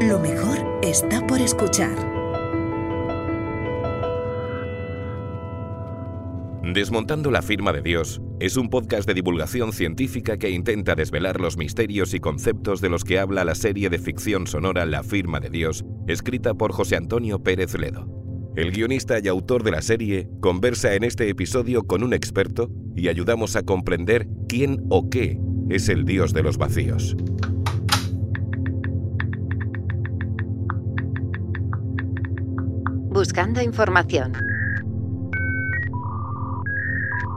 Lo 0.00 0.18
mejor 0.18 0.58
está 0.82 1.26
por 1.26 1.40
escuchar. 1.40 1.94
Desmontando 6.62 7.30
la 7.30 7.42
firma 7.42 7.72
de 7.72 7.82
Dios 7.82 8.20
es 8.40 8.56
un 8.56 8.68
podcast 8.68 9.06
de 9.06 9.14
divulgación 9.14 9.72
científica 9.72 10.38
que 10.38 10.50
intenta 10.50 10.94
desvelar 10.94 11.40
los 11.40 11.56
misterios 11.56 12.14
y 12.14 12.20
conceptos 12.20 12.80
de 12.80 12.88
los 12.88 13.04
que 13.04 13.18
habla 13.18 13.44
la 13.44 13.54
serie 13.54 13.90
de 13.90 13.98
ficción 13.98 14.46
sonora 14.46 14.84
La 14.84 15.02
firma 15.02 15.40
de 15.40 15.50
Dios, 15.50 15.84
escrita 16.08 16.54
por 16.54 16.72
José 16.72 16.96
Antonio 16.96 17.42
Pérez 17.42 17.78
Ledo. 17.78 18.08
El 18.56 18.72
guionista 18.72 19.18
y 19.22 19.28
autor 19.28 19.62
de 19.62 19.70
la 19.72 19.82
serie 19.82 20.28
conversa 20.40 20.94
en 20.94 21.04
este 21.04 21.28
episodio 21.28 21.84
con 21.84 22.02
un 22.02 22.14
experto 22.14 22.70
y 22.96 23.08
ayudamos 23.08 23.56
a 23.56 23.62
comprender 23.62 24.28
quién 24.48 24.84
o 24.90 25.10
qué 25.10 25.38
es 25.70 25.88
el 25.88 26.04
Dios 26.04 26.32
de 26.32 26.42
los 26.42 26.56
vacíos. 26.56 27.16
Buscando 33.24 33.62
información. 33.62 34.34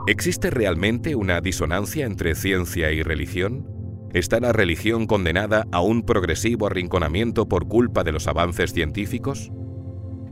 ¿Existe 0.06 0.50
realmente 0.50 1.14
una 1.14 1.40
disonancia 1.40 2.04
entre 2.04 2.34
ciencia 2.34 2.92
y 2.92 3.02
religión? 3.02 3.66
¿Está 4.12 4.38
la 4.38 4.52
religión 4.52 5.06
condenada 5.06 5.64
a 5.72 5.80
un 5.80 6.02
progresivo 6.02 6.66
arrinconamiento 6.66 7.48
por 7.48 7.68
culpa 7.68 8.04
de 8.04 8.12
los 8.12 8.26
avances 8.26 8.74
científicos? 8.74 9.50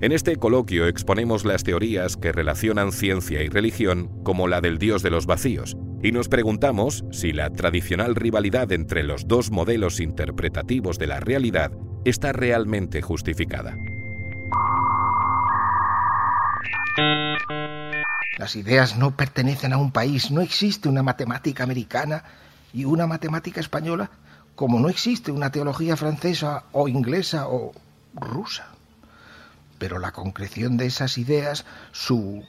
En 0.02 0.12
este 0.12 0.36
coloquio 0.36 0.88
exponemos 0.88 1.46
las 1.46 1.62
teorías 1.62 2.18
que 2.18 2.32
relacionan 2.32 2.92
ciencia 2.92 3.42
y 3.42 3.48
religión 3.48 4.10
como 4.24 4.48
la 4.48 4.60
del 4.60 4.76
Dios 4.76 5.02
de 5.02 5.08
los 5.08 5.24
vacíos, 5.24 5.74
y 6.02 6.12
nos 6.12 6.28
preguntamos 6.28 7.02
si 7.12 7.32
la 7.32 7.48
tradicional 7.48 8.14
rivalidad 8.14 8.70
entre 8.72 9.04
los 9.04 9.26
dos 9.26 9.50
modelos 9.50 10.00
interpretativos 10.00 10.98
de 10.98 11.06
la 11.06 11.20
realidad 11.20 11.72
está 12.04 12.34
realmente 12.34 13.00
justificada. 13.00 13.74
Las 18.38 18.54
ideas 18.56 18.96
no 18.96 19.16
pertenecen 19.16 19.72
a 19.72 19.78
un 19.78 19.90
país, 19.90 20.30
no 20.30 20.40
existe 20.40 20.88
una 20.88 21.02
matemática 21.02 21.64
americana 21.64 22.22
y 22.72 22.84
una 22.84 23.06
matemática 23.06 23.60
española, 23.60 24.10
como 24.54 24.78
no 24.78 24.88
existe 24.88 25.32
una 25.32 25.50
teología 25.50 25.96
francesa 25.96 26.64
o 26.72 26.88
inglesa 26.88 27.48
o 27.48 27.72
rusa. 28.14 28.66
Pero 29.78 29.98
la 29.98 30.12
concreción 30.12 30.76
de 30.76 30.86
esas 30.86 31.18
ideas, 31.18 31.64
su 31.92 32.44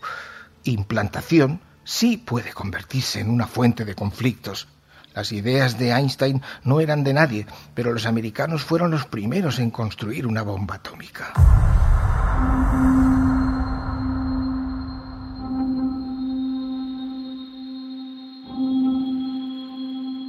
implantación, 0.64 1.62
sí 1.84 2.18
puede 2.18 2.53
convertirse 2.53 3.20
en 3.20 3.30
una 3.30 3.48
fuente 3.48 3.86
de 3.86 3.95
conflictos. 3.95 4.68
Las 5.14 5.31
ideas 5.31 5.80
de 5.80 5.92
Einstein 5.92 6.42
no 6.64 6.80
eran 6.80 7.03
de 7.03 7.14
nadie, 7.14 7.48
pero 7.73 7.92
los 7.92 8.06
americanos 8.06 8.64
fueron 8.64 8.92
los 8.92 9.06
primeros 9.06 9.59
en 9.59 9.72
construir 9.72 10.28
una 10.28 10.44
bomba 10.44 10.75
atómica. 10.75 11.34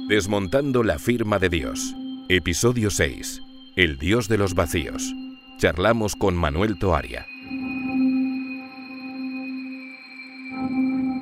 Desmontando 0.09 0.81
la 0.81 0.97
firma 0.97 1.37
de 1.37 1.49
Dios. 1.49 1.95
Episodio 2.29 2.89
6. 2.89 3.43
El 3.75 3.99
Dios 3.99 4.27
de 4.27 4.39
los 4.39 4.55
vacíos. 4.55 5.13
Charlamos 5.59 6.15
con 6.15 6.35
Manuel 6.35 6.79
Toaria. 6.79 7.27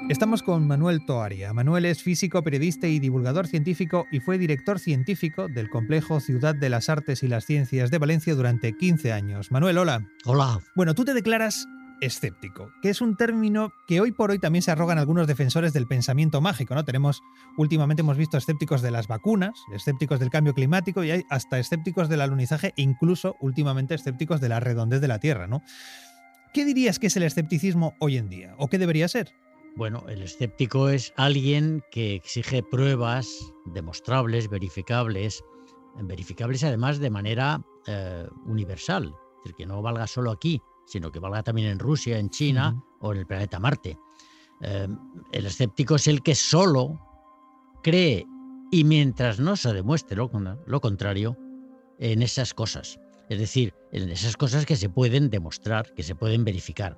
Estamos 0.07 0.41
con 0.41 0.65
Manuel 0.65 1.05
Toaria. 1.05 1.51
Manuel 1.51 1.83
es 1.83 2.01
físico, 2.01 2.41
periodista 2.43 2.87
y 2.87 2.99
divulgador 2.99 3.47
científico 3.47 4.05
y 4.09 4.21
fue 4.21 4.37
director 4.37 4.79
científico 4.79 5.49
del 5.49 5.69
complejo 5.69 6.21
Ciudad 6.21 6.55
de 6.55 6.69
las 6.69 6.87
Artes 6.87 7.23
y 7.23 7.27
las 7.27 7.45
Ciencias 7.45 7.91
de 7.91 7.97
Valencia 7.97 8.35
durante 8.35 8.71
15 8.71 9.11
años. 9.11 9.51
Manuel, 9.51 9.79
hola. 9.79 10.07
Hola. 10.23 10.61
Bueno, 10.77 10.95
tú 10.95 11.03
te 11.03 11.13
declaras 11.13 11.67
escéptico, 12.01 12.71
que 12.81 12.89
es 12.89 13.01
un 13.01 13.15
término 13.15 13.71
que 13.87 14.01
hoy 14.01 14.11
por 14.11 14.31
hoy 14.31 14.39
también 14.39 14.61
se 14.61 14.71
arrogan 14.71 14.97
algunos 14.97 15.27
defensores 15.27 15.73
del 15.73 15.87
pensamiento 15.87 16.41
mágico, 16.41 16.75
¿no? 16.75 16.85
Tenemos, 16.85 17.21
últimamente 17.57 18.01
hemos 18.01 18.17
visto 18.17 18.37
escépticos 18.37 18.81
de 18.81 18.91
las 18.91 19.07
vacunas, 19.07 19.59
escépticos 19.73 20.19
del 20.19 20.29
cambio 20.29 20.53
climático 20.53 21.03
y 21.03 21.11
hay 21.11 21.23
hasta 21.29 21.59
escépticos 21.59 22.09
del 22.09 22.21
alunizaje, 22.21 22.73
incluso 22.75 23.35
últimamente 23.39 23.95
escépticos 23.95 24.41
de 24.41 24.49
la 24.49 24.59
redondez 24.59 25.01
de 25.01 25.07
la 25.07 25.19
Tierra, 25.19 25.47
¿no? 25.47 25.61
¿Qué 26.53 26.65
dirías 26.65 26.99
que 26.99 27.07
es 27.07 27.17
el 27.17 27.23
escepticismo 27.23 27.95
hoy 27.99 28.17
en 28.17 28.29
día? 28.29 28.55
¿O 28.57 28.67
qué 28.67 28.77
debería 28.77 29.07
ser? 29.07 29.33
Bueno, 29.75 30.05
el 30.07 30.23
escéptico 30.23 30.89
es 30.89 31.13
alguien 31.17 31.83
que 31.91 32.15
exige 32.15 32.63
pruebas 32.63 33.53
demostrables, 33.65 34.49
verificables, 34.49 35.43
verificables 36.01 36.63
además 36.63 36.97
de 36.97 37.11
manera 37.11 37.61
eh, 37.85 38.27
universal, 38.45 39.05
es 39.05 39.43
decir, 39.43 39.55
que 39.55 39.65
no 39.67 39.81
valga 39.83 40.07
solo 40.07 40.31
aquí, 40.31 40.61
sino 40.87 41.11
que 41.11 41.19
valga 41.19 41.43
también 41.43 41.67
en 41.67 41.79
Rusia, 41.79 42.17
en 42.17 42.29
China 42.29 42.81
o 42.99 43.11
en 43.11 43.19
el 43.19 43.27
planeta 43.27 43.59
Marte. 43.59 43.97
Em, 44.61 44.97
el 45.31 45.45
escéptico 45.45 45.95
es 45.95 46.07
el 46.07 46.23
que 46.23 46.33
solo 46.33 46.99
cree 47.83 48.25
y 48.71 48.83
mientras 48.83 49.39
no 49.39 49.55
se 49.55 49.73
demuestre 49.73 50.17
lo, 50.17 50.31
lo 50.65 50.81
contrario, 50.81 51.37
en 51.99 52.21
esas 52.21 52.53
cosas. 52.53 52.99
Es 53.29 53.39
decir, 53.39 53.73
en 53.91 54.09
esas 54.09 54.37
cosas 54.37 54.65
que 54.65 54.77
se 54.77 54.89
pueden 54.89 55.29
demostrar, 55.29 55.93
que 55.93 56.03
se 56.03 56.15
pueden 56.15 56.45
verificar. 56.45 56.97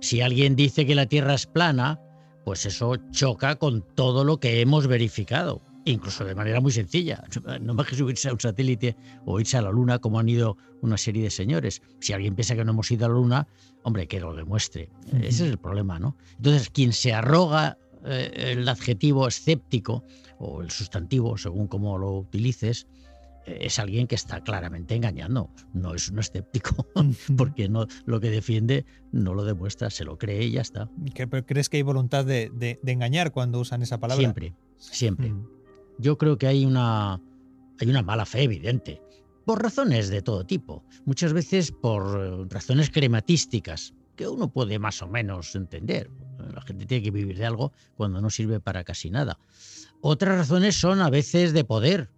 Si 0.00 0.20
alguien 0.20 0.54
dice 0.54 0.86
que 0.86 0.94
la 0.94 1.06
Tierra 1.06 1.34
es 1.34 1.46
plana, 1.46 1.98
pues 2.44 2.66
eso 2.66 2.96
choca 3.10 3.56
con 3.56 3.82
todo 3.94 4.24
lo 4.24 4.38
que 4.38 4.60
hemos 4.60 4.86
verificado 4.86 5.62
incluso 5.84 6.24
de 6.24 6.34
manera 6.34 6.60
muy 6.60 6.72
sencilla. 6.72 7.22
No 7.60 7.74
más 7.74 7.86
que 7.86 7.96
subirse 7.96 8.28
a 8.28 8.32
un 8.32 8.40
satélite 8.40 8.96
o 9.24 9.40
irse 9.40 9.56
a 9.56 9.62
la 9.62 9.70
Luna, 9.70 9.98
como 9.98 10.18
han 10.18 10.28
ido 10.28 10.56
una 10.82 10.96
serie 10.96 11.22
de 11.22 11.30
señores. 11.30 11.82
Si 12.00 12.12
alguien 12.12 12.34
piensa 12.34 12.54
que 12.54 12.64
no 12.64 12.72
hemos 12.72 12.90
ido 12.90 13.06
a 13.06 13.08
la 13.08 13.14
Luna, 13.14 13.48
hombre, 13.82 14.06
que 14.06 14.20
lo 14.20 14.34
demuestre. 14.34 14.90
Ese 15.12 15.46
es 15.46 15.50
el 15.52 15.58
problema, 15.58 15.98
¿no? 15.98 16.16
Entonces, 16.36 16.70
quien 16.70 16.92
se 16.92 17.12
arroga 17.12 17.78
eh, 18.04 18.52
el 18.52 18.68
adjetivo 18.68 19.28
escéptico 19.28 20.04
o 20.38 20.62
el 20.62 20.70
sustantivo, 20.70 21.36
según 21.36 21.66
como 21.66 21.98
lo 21.98 22.12
utilices, 22.18 22.86
eh, 23.46 23.58
es 23.62 23.78
alguien 23.78 24.06
que 24.06 24.14
está 24.14 24.42
claramente 24.42 24.94
engañando, 24.94 25.50
no 25.74 25.94
es 25.94 26.08
un 26.08 26.18
escéptico, 26.18 26.86
porque 27.36 27.68
no, 27.68 27.86
lo 28.06 28.20
que 28.20 28.30
defiende 28.30 28.86
no 29.12 29.34
lo 29.34 29.44
demuestra, 29.44 29.90
se 29.90 30.04
lo 30.04 30.18
cree 30.18 30.44
y 30.44 30.52
ya 30.52 30.62
está. 30.62 30.90
¿Crees 31.46 31.68
que 31.68 31.78
hay 31.78 31.82
voluntad 31.82 32.24
de, 32.24 32.78
engañar 32.86 33.32
cuando 33.32 33.60
usan 33.60 33.82
esa 33.82 33.98
palabra? 33.98 34.20
Siempre, 34.20 34.54
siempre 34.78 35.34
yo 36.00 36.18
creo 36.18 36.38
que 36.38 36.46
hay 36.46 36.64
una, 36.64 37.20
hay 37.78 37.88
una 37.88 38.02
mala 38.02 38.26
fe 38.26 38.42
evidente, 38.42 39.00
por 39.44 39.62
razones 39.62 40.08
de 40.08 40.22
todo 40.22 40.44
tipo, 40.44 40.84
muchas 41.04 41.32
veces 41.32 41.72
por 41.72 42.20
eh, 42.20 42.46
razones 42.48 42.90
crematísticas, 42.90 43.94
que 44.16 44.28
uno 44.28 44.52
puede 44.52 44.78
más 44.78 45.02
o 45.02 45.08
menos 45.08 45.54
entender. 45.54 46.10
La 46.54 46.60
gente 46.62 46.86
tiene 46.86 47.02
que 47.02 47.10
vivir 47.10 47.38
de 47.38 47.46
algo 47.46 47.72
cuando 47.96 48.20
no 48.20 48.30
sirve 48.30 48.60
para 48.60 48.84
casi 48.84 49.10
nada. 49.10 49.38
Otras 50.02 50.36
razones 50.36 50.76
son 50.76 51.00
a 51.00 51.10
veces 51.10 51.52
de 51.52 51.64
poder, 51.64 52.10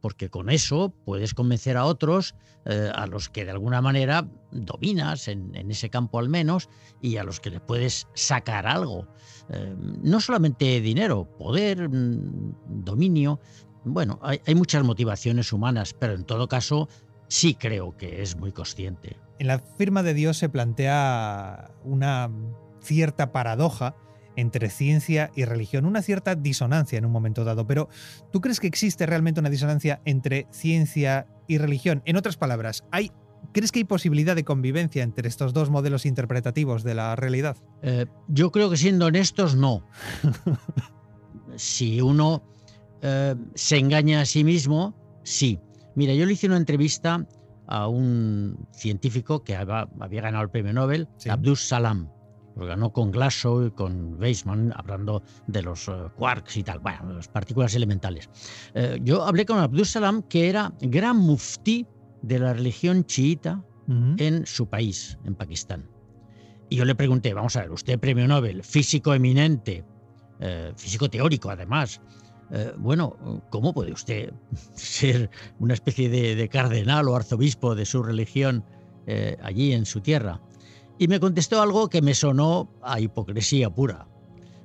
porque 0.00 0.30
con 0.30 0.50
eso 0.50 0.92
puedes 1.04 1.34
convencer 1.34 1.76
a 1.76 1.84
otros, 1.84 2.34
eh, 2.64 2.90
a 2.94 3.06
los 3.06 3.28
que 3.28 3.44
de 3.44 3.50
alguna 3.50 3.80
manera 3.80 4.28
dominas, 4.50 5.28
en, 5.28 5.54
ese 5.70 5.90
campo 5.90 6.18
al 6.18 6.28
menos, 6.28 6.68
y 7.00 7.16
a 7.16 7.24
los 7.24 7.40
que 7.40 7.50
les 7.50 7.60
puedes 7.60 8.08
sacar 8.14 8.66
algo. 8.66 9.06
Eh, 9.50 9.74
no 10.02 10.20
solamente 10.20 10.80
dinero, 10.80 11.24
poder, 11.38 11.88
mm, 11.88 12.54
dominio. 12.84 13.40
Bueno, 13.84 14.18
hay, 14.22 14.40
hay 14.46 14.54
muchas 14.54 14.84
motivaciones 14.84 15.52
humanas, 15.52 15.94
pero 15.98 16.14
en 16.14 16.24
todo 16.24 16.48
caso 16.48 16.88
sí 17.28 17.54
creo 17.54 17.96
que 17.96 18.22
es 18.22 18.36
muy 18.36 18.52
consciente. 18.52 19.16
En 19.38 19.46
la 19.46 19.58
firma 19.58 20.02
de 20.02 20.14
Dios 20.14 20.36
se 20.36 20.48
plantea 20.48 21.70
una 21.84 22.30
cierta 22.82 23.32
paradoja 23.32 23.94
entre 24.36 24.70
ciencia 24.70 25.30
y 25.34 25.44
religión, 25.44 25.84
una 25.84 26.02
cierta 26.02 26.34
disonancia 26.34 26.98
en 26.98 27.04
un 27.04 27.12
momento 27.12 27.44
dado, 27.44 27.66
pero 27.66 27.88
¿tú 28.32 28.40
crees 28.40 28.60
que 28.60 28.66
existe 28.66 29.06
realmente 29.06 29.40
una 29.40 29.50
disonancia 29.50 30.00
entre 30.04 30.46
ciencia 30.50 31.26
y 31.46 31.58
religión? 31.58 32.02
En 32.04 32.16
otras 32.16 32.36
palabras, 32.36 32.84
¿hay, 32.90 33.10
¿crees 33.52 33.72
que 33.72 33.80
hay 33.80 33.84
posibilidad 33.84 34.36
de 34.36 34.44
convivencia 34.44 35.02
entre 35.02 35.28
estos 35.28 35.52
dos 35.52 35.70
modelos 35.70 36.06
interpretativos 36.06 36.82
de 36.82 36.94
la 36.94 37.16
realidad? 37.16 37.56
Eh, 37.82 38.06
yo 38.28 38.50
creo 38.50 38.70
que 38.70 38.76
siendo 38.76 39.06
honestos, 39.06 39.56
no. 39.56 39.84
si 41.56 42.00
uno 42.00 42.42
eh, 43.02 43.34
se 43.54 43.78
engaña 43.78 44.22
a 44.22 44.26
sí 44.26 44.44
mismo, 44.44 44.94
sí. 45.22 45.58
Mira, 45.94 46.14
yo 46.14 46.24
le 46.24 46.32
hice 46.32 46.46
una 46.46 46.56
entrevista 46.56 47.26
a 47.66 47.88
un 47.88 48.66
científico 48.72 49.44
que 49.44 49.54
había, 49.54 49.86
ganado 50.22 50.42
el 50.42 50.50
premio 50.50 50.72
Nobel, 50.72 51.08
Abdus 51.28 51.68
Salam 51.68 52.08
ganó 52.66 52.92
con 52.92 53.10
Glasgow 53.10 53.66
y 53.66 53.70
con 53.70 54.20
Weissman, 54.20 54.72
hablando 54.76 55.22
de 55.46 55.62
los 55.62 55.88
eh, 55.88 55.92
quarks 56.16 56.56
y 56.56 56.62
tal, 56.62 56.78
bueno, 56.80 57.14
las 57.14 57.28
partículas 57.28 57.74
elementales. 57.74 58.28
Eh, 58.74 58.98
yo 59.02 59.24
hablé 59.24 59.46
con 59.46 59.58
Abdul 59.58 59.86
Salam, 59.86 60.22
que 60.22 60.48
era 60.48 60.72
gran 60.80 61.16
muftí 61.16 61.86
de 62.22 62.38
la 62.38 62.52
religión 62.52 63.04
chiita 63.04 63.64
en 64.18 64.46
su 64.46 64.68
país, 64.68 65.18
en 65.24 65.34
Pakistán. 65.34 65.88
Y 66.68 66.76
yo 66.76 66.84
le 66.84 66.94
pregunté, 66.94 67.34
vamos 67.34 67.56
a 67.56 67.62
ver, 67.62 67.72
usted 67.72 67.98
premio 67.98 68.28
Nobel, 68.28 68.62
físico 68.62 69.12
eminente, 69.12 69.84
eh, 70.38 70.72
físico 70.76 71.10
teórico 71.10 71.50
además, 71.50 72.00
eh, 72.52 72.72
bueno, 72.78 73.42
¿cómo 73.50 73.72
puede 73.72 73.92
usted 73.92 74.32
ser 74.74 75.30
una 75.58 75.74
especie 75.74 76.08
de, 76.08 76.48
cardenal 76.48 77.08
o 77.08 77.16
arzobispo 77.16 77.74
de 77.74 77.86
su 77.86 78.02
religión 78.02 78.64
eh, 79.06 79.36
allí 79.42 79.72
en 79.72 79.86
su 79.86 80.00
tierra? 80.00 80.40
Y 81.00 81.08
me 81.08 81.18
contestó 81.18 81.62
algo 81.62 81.88
que 81.88 82.02
me 82.02 82.12
sonó 82.12 82.68
a 82.82 83.00
hipocresía 83.00 83.70
pura. 83.70 84.06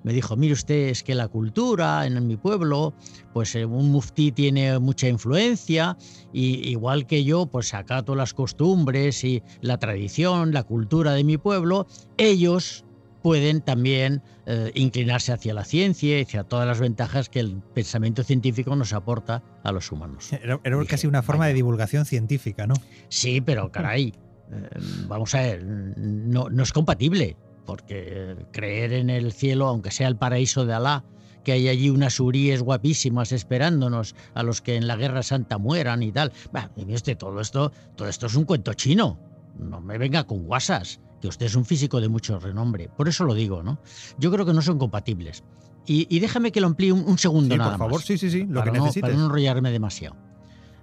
Me 0.03 0.11
dijo, 0.11 0.35
mire 0.35 0.51
usted, 0.51 0.89
es 0.89 1.01
que 1.01 1.15
la 1.15 1.29
cultura 1.29 2.05
en 2.05 2.27
mi 2.27 2.35
pueblo, 2.35 2.93
pues 3.31 3.55
eh, 3.55 3.63
un 3.63 3.89
muftí 3.89 4.33
tiene 4.33 4.77
mucha 4.79 5.07
influencia, 5.07 5.97
y 6.33 6.69
igual 6.69 7.07
que 7.07 7.23
yo, 7.23 7.45
pues 7.45 7.73
acato 7.73 8.15
las 8.15 8.33
costumbres 8.33 9.23
y 9.23 9.43
la 9.61 9.77
tradición, 9.77 10.51
la 10.51 10.63
cultura 10.63 11.13
de 11.13 11.23
mi 11.23 11.37
pueblo, 11.37 11.87
ellos 12.17 12.83
pueden 13.23 13.61
también 13.61 14.21
eh, 14.45 14.71
inclinarse 14.75 15.31
hacia 15.31 15.53
la 15.53 15.63
ciencia 15.63 16.19
y 16.19 16.23
hacia 16.23 16.43
todas 16.43 16.67
las 16.67 16.81
ventajas 16.81 17.29
que 17.29 17.39
el 17.39 17.61
pensamiento 17.73 18.23
científico 18.23 18.75
nos 18.75 18.91
aporta 18.91 19.41
a 19.63 19.71
los 19.71 19.89
humanos. 19.89 20.33
Era, 20.33 20.59
casi 20.85 21.07
una 21.07 21.23
forma 21.23 21.47
de 21.47 21.53
divulgación 21.53 22.05
científica, 22.05 22.67
¿no? 22.67 22.75
Sí, 23.07 23.39
pero 23.39 23.71
caray, 23.71 24.13
eh, 24.51 24.69
vamos 25.07 25.33
a 25.35 25.41
ver, 25.41 25.63
no, 25.63 26.49
no 26.49 26.63
es 26.63 26.73
compatible, 26.73 27.37
porque 27.65 28.35
creer 28.51 28.93
en 28.93 29.09
el 29.09 29.31
cielo, 29.31 29.67
aunque 29.67 29.91
sea 29.91 30.07
el 30.07 30.17
paraíso 30.17 30.65
de 30.65 30.73
Alá, 30.73 31.03
que 31.43 31.51
hay 31.51 31.67
allí 31.67 31.89
unas 31.89 32.19
uríes 32.19 32.61
guapísimas 32.61 33.31
esperándonos 33.31 34.15
a 34.33 34.43
los 34.43 34.61
que 34.61 34.75
en 34.75 34.87
la 34.87 34.95
Guerra 34.95 35.21
Santa 35.23 35.57
mueran 35.57 36.01
y 36.01 36.11
tal. 36.11 36.31
Bah, 36.51 36.71
todo 37.19 37.39
esto, 37.39 37.71
todo 37.95 38.07
esto 38.07 38.25
es 38.25 38.35
un 38.35 38.45
cuento 38.45 38.73
chino. 38.73 39.19
No 39.59 39.79
me 39.79 39.97
venga 39.97 40.25
con 40.25 40.43
guasas 40.43 40.99
usted 41.27 41.45
es 41.45 41.55
un 41.55 41.65
físico 41.65 42.01
de 42.01 42.09
mucho 42.09 42.39
renombre. 42.39 42.89
Por 42.89 43.07
eso 43.07 43.23
lo 43.23 43.33
digo, 43.33 43.63
¿no? 43.63 43.79
Yo 44.17 44.31
creo 44.31 44.45
que 44.45 44.53
no 44.53 44.61
son 44.61 44.77
compatibles. 44.77 45.43
Y, 45.87 46.19
déjame 46.19 46.51
que 46.51 46.61
lo 46.61 46.67
amplíe 46.67 46.91
un, 46.91 47.17
segundo 47.19 47.53
sí, 47.53 47.59
nada 47.59 47.77
por 47.77 47.79
favor, 47.79 48.01
sí, 48.01 48.17
sí, 48.17 48.31
sí, 48.31 48.43
lo 48.45 48.61
para 48.61 48.71
que 48.71 48.77
no, 48.79 48.85
necesites. 48.85 49.01
Para 49.01 49.13
no 49.13 49.25
enrollarme 49.25 49.71
demasiado. 49.71 50.15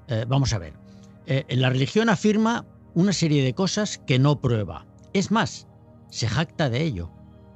Eh, 0.07 0.25
vamos 0.29 0.53
a 0.53 0.59
ver. 0.59 0.75
Eh, 1.27 1.45
la 1.57 1.71
religión 1.71 2.09
afirma 2.09 2.65
una 2.95 3.13
serie 3.13 3.43
de 3.43 3.55
cosas 3.55 3.99
que 3.99 4.19
no 4.19 4.41
prueba. 4.41 4.87
Es 5.13 5.31
más, 5.31 5.67
se 6.11 6.29
jacta 6.29 6.69
de 6.71 6.83
ello. 6.83 7.11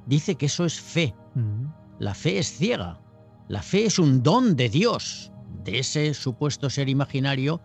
Dice 0.05 0.35
que 0.35 0.47
eso 0.47 0.65
es 0.65 0.79
fe. 0.79 1.15
Mm. 1.35 1.65
La 1.99 2.13
fe 2.13 2.39
es 2.39 2.57
ciega. 2.57 2.99
La 3.47 3.61
fe 3.61 3.85
es 3.85 3.99
un 3.99 4.23
don 4.23 4.55
de 4.55 4.69
Dios, 4.69 5.31
de 5.63 5.79
ese 5.79 6.13
supuesto 6.13 6.69
ser 6.69 6.89
imaginario 6.89 7.61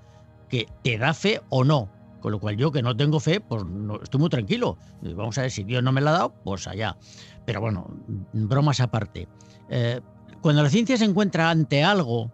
que 0.48 0.69
te 0.82 0.98
da 0.98 1.14
fe 1.14 1.40
o 1.48 1.64
no. 1.64 1.90
Con 2.20 2.30
lo 2.30 2.38
cual 2.38 2.56
yo 2.56 2.70
que 2.70 2.82
no 2.82 2.96
tengo 2.96 3.19
fe, 3.19 3.40
pues 3.40 3.64
no, 3.64 4.00
estoy 4.00 4.20
muy 4.20 4.28
tranquilo. 4.28 4.78
Vamos 5.02 5.36
a 5.38 5.42
ver, 5.42 5.50
si 5.50 5.64
Dios 5.64 5.82
no 5.82 5.90
me 5.90 6.00
la 6.00 6.10
ha 6.10 6.12
dado, 6.14 6.34
pues 6.44 6.69
allá. 6.69 6.96
Pero 7.44 7.60
bueno, 7.60 7.90
bromas 8.32 8.80
aparte. 8.80 9.26
Eh, 9.69 10.00
cuando 10.40 10.62
la 10.62 10.70
ciencia 10.70 10.96
se 10.96 11.04
encuentra 11.04 11.50
ante 11.50 11.82
algo 11.82 12.30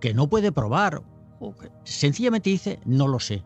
que 0.00 0.14
no 0.14 0.28
puede 0.28 0.52
probar, 0.52 1.02
sencillamente 1.84 2.50
dice, 2.50 2.78
no 2.84 3.08
lo 3.08 3.18
sé. 3.18 3.42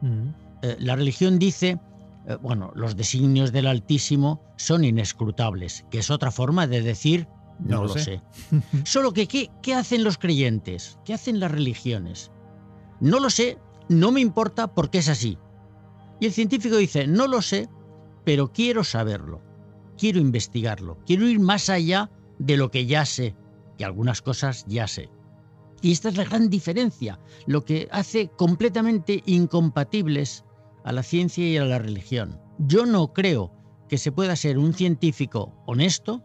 Mm. 0.00 0.28
Eh, 0.62 0.76
la 0.78 0.96
religión 0.96 1.38
dice, 1.38 1.80
eh, 2.26 2.36
bueno, 2.40 2.72
los 2.74 2.96
designios 2.96 3.52
del 3.52 3.66
Altísimo 3.66 4.42
son 4.56 4.84
inescrutables, 4.84 5.84
que 5.90 5.98
es 5.98 6.10
otra 6.10 6.30
forma 6.30 6.66
de 6.66 6.82
decir, 6.82 7.28
no, 7.58 7.84
lo, 7.84 7.98
sé. 7.98 8.22
Solo 8.84 9.12
que, 9.12 9.26
¿qué, 9.26 9.50
¿qué 9.62 9.74
hacen 9.74 10.04
los 10.04 10.18
creyentes? 10.18 10.98
¿Qué 11.04 11.14
hacen 11.14 11.40
las 11.40 11.50
religiones? 11.50 12.30
No 13.00 13.18
lo 13.18 13.30
sé, 13.30 13.58
no 13.88 14.12
me 14.12 14.20
importa 14.20 14.72
porque 14.74 14.98
es 14.98 15.08
así. 15.08 15.38
Y 16.20 16.26
el 16.26 16.32
científico 16.32 16.76
dice, 16.76 17.06
no 17.06 17.26
lo 17.26 17.42
sé, 17.42 17.68
pero 18.24 18.52
quiero 18.52 18.84
saberlo, 18.84 19.42
quiero 19.98 20.20
investigarlo, 20.20 20.98
quiero 21.04 21.26
ir 21.26 21.40
más 21.40 21.68
allá 21.68 22.10
de 22.38 22.56
lo 22.56 22.70
que 22.70 22.86
ya 22.86 23.04
sé, 23.04 23.34
que 23.76 23.84
algunas 23.84 24.22
cosas 24.22 24.64
ya 24.68 24.86
sé. 24.86 25.10
Y 25.80 25.90
esta 25.90 26.10
es 26.10 26.16
la 26.16 26.24
gran 26.24 26.48
diferencia, 26.48 27.18
lo 27.46 27.64
que 27.64 27.88
hace 27.90 28.28
completamente 28.28 29.22
incompatibles 29.26 30.44
a 30.84 30.92
la 30.92 31.02
ciencia 31.02 31.46
y 31.46 31.56
a 31.56 31.64
la 31.64 31.78
religión. 31.78 32.40
Yo 32.58 32.86
no 32.86 33.12
creo 33.12 33.52
que 33.88 33.98
se 33.98 34.12
pueda 34.12 34.36
ser 34.36 34.58
un 34.58 34.72
científico 34.74 35.54
honesto 35.66 36.22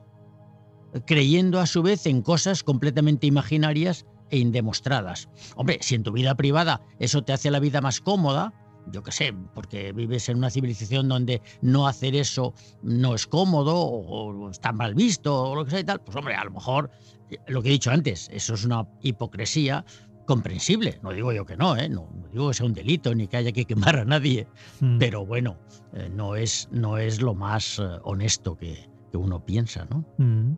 creyendo 1.06 1.60
a 1.60 1.66
su 1.66 1.84
vez 1.84 2.06
en 2.06 2.22
cosas 2.22 2.64
completamente 2.64 3.28
imaginarias 3.28 4.06
e 4.30 4.38
indemostradas. 4.38 5.30
Hombre, 5.56 5.80
si 5.82 5.96
en 5.96 6.04
tu 6.04 6.12
vida 6.12 6.36
privada 6.36 6.82
eso 7.00 7.24
te 7.24 7.34
hace 7.34 7.52
la 7.52 7.60
vida 7.60 7.82
más 7.82 8.02
cómoda, 8.02 8.54
yo 8.92 9.04
qué 9.04 9.12
sé, 9.12 9.34
porque 9.54 9.92
vives 9.92 10.30
en 10.30 10.38
una 10.38 10.50
civilización 10.50 11.10
donde 11.10 11.42
no 11.62 11.88
hacer 11.88 12.16
eso 12.16 12.54
no 12.82 13.16
es 13.16 13.28
cómodo 13.28 13.76
o, 13.78 14.50
está 14.50 14.72
mal 14.72 14.96
visto 14.96 15.44
o 15.44 15.56
lo 15.56 15.66
que 15.66 15.72
sea 15.72 15.80
y 15.82 15.84
tal, 15.84 16.02
pues 16.02 16.16
hombre, 16.16 16.36
a 16.36 16.46
lo 16.46 16.52
mejor 16.52 16.90
eh, 17.30 17.38
lo 17.48 17.62
que 17.62 17.70
he 17.70 17.72
dicho 17.74 17.92
antes, 17.92 18.30
eso 18.32 18.54
es 18.54 18.64
una 18.64 18.88
hipocresía 19.02 19.84
comprensible. 20.28 21.00
No 21.02 21.12
digo 21.12 21.34
yo 21.34 21.46
que 21.46 21.58
no, 21.58 21.76
¿eh? 21.76 21.90
no, 21.90 22.08
digo 22.32 22.50
que 22.50 22.54
sea 22.54 22.68
un 22.68 22.74
delito 22.74 23.16
ni 23.16 23.28
que 23.28 23.38
haya 23.38 23.52
que 23.52 23.66
quemar 23.66 23.98
a 23.98 24.06
nadie, 24.06 24.48
mm. 24.80 25.00
pero 25.00 25.26
bueno, 25.26 25.58
eh, 25.94 26.12
no, 26.14 26.36
es, 26.36 26.70
no 26.72 27.00
es 27.00 27.22
lo 27.22 27.34
más 27.34 27.80
honesto 28.04 28.56
que, 28.56 28.96
uno 29.14 29.44
piensa, 29.44 29.88
¿no? 29.90 30.06
Mm. 30.20 30.58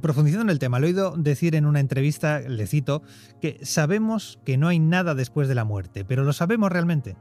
profundizando 0.00 0.42
en 0.42 0.50
el 0.50 0.58
tema, 0.58 0.80
lo 0.80 0.86
he 0.86 0.90
oído 0.90 1.14
decir 1.16 1.54
en 1.54 1.66
una 1.66 1.78
entrevista, 1.78 2.40
le 2.40 2.66
cito, 2.66 3.02
que 3.40 3.60
sabemos 3.62 4.40
que 4.44 4.56
no 4.56 4.66
hay 4.66 4.80
nada 4.80 5.14
después 5.14 5.46
de 5.46 5.54
la 5.54 5.64
muerte, 5.64 6.04
pero 6.04 6.24
¿lo 6.24 6.32
sabemos 6.32 6.72
realmente? 6.72 7.16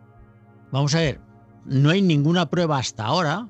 Vamos 0.72 0.96
a 0.96 1.02
ver, 1.02 1.22
no 1.66 1.92
hay 1.92 2.02
ninguna 2.02 2.50
prueba 2.50 2.80
hasta 2.80 3.06
ahora 3.06 3.50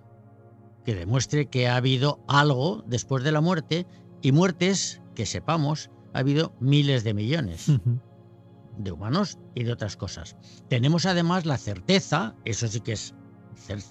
que 0.84 0.94
demuestre 0.94 1.48
que 1.48 1.70
ha 1.70 1.78
habido 1.78 2.20
algo 2.28 2.84
después 2.86 3.24
de 3.24 3.32
la 3.32 3.40
muerte 3.40 3.88
y 4.22 4.32
muertes, 4.34 5.02
que 5.16 5.26
sepamos, 5.26 5.90
ha 6.16 6.20
habido 6.20 6.54
miles 6.60 7.04
de 7.04 7.14
millones. 7.14 7.72
de 8.78 8.92
humanos 8.92 9.38
y 9.54 9.64
de 9.64 9.72
otras 9.72 9.96
cosas. 9.96 10.36
Tenemos 10.68 11.06
además 11.06 11.46
la 11.46 11.58
certeza, 11.58 12.36
eso 12.44 12.68
sí 12.68 12.82
que 12.82 12.92
es 12.92 13.14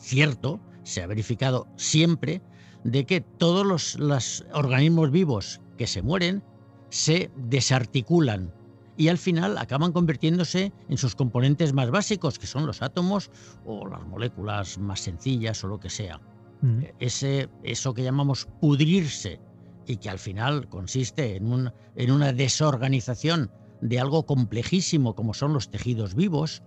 cierto, 0.01 0.61
se 0.83 1.03
ha 1.03 1.07
verificado 1.07 1.67
siempre, 1.77 2.43
de 2.83 3.07
que 3.07 3.23
todos 3.23 3.97
los, 3.99 4.45
organismos 4.53 5.11
vivos 5.11 5.63
que 5.79 5.87
se 5.87 6.03
mueren 6.03 6.45
se 6.91 7.31
desarticulan 7.37 8.53
y 8.99 9.09
al 9.09 9.17
final 9.17 9.57
acaban 9.57 9.93
convirtiéndose 9.93 10.71
en 10.91 10.99
sus 10.99 11.15
componentes 11.15 11.73
más 11.73 11.91
básicos, 11.91 12.39
que 12.39 12.47
son 12.47 12.67
los 12.67 12.83
átomos 12.83 13.31
o 13.65 13.87
las 13.87 14.07
moléculas 14.07 14.77
más 14.77 15.01
sencillas 15.01 15.65
o 15.65 15.69
lo 15.69 15.81
que 15.81 15.89
sea. 15.89 16.21
Mm. 16.61 16.85
Ese, 17.01 17.49
eso 17.63 17.95
que 17.95 18.03
llamamos 18.03 18.47
pudrirse 18.61 19.41
y 19.87 19.97
que 19.97 20.11
al 20.11 20.19
final 20.19 20.69
consiste 20.69 21.37
en, 21.37 21.53
un, 21.53 21.73
en 21.97 22.11
una 22.11 22.33
desorganización 22.33 23.51
de 23.81 24.01
algo 24.01 24.25
complejísimo 24.25 25.15
como 25.15 25.35
son 25.35 25.53
los 25.53 25.71
tejidos 25.71 26.15
vivos, 26.15 26.63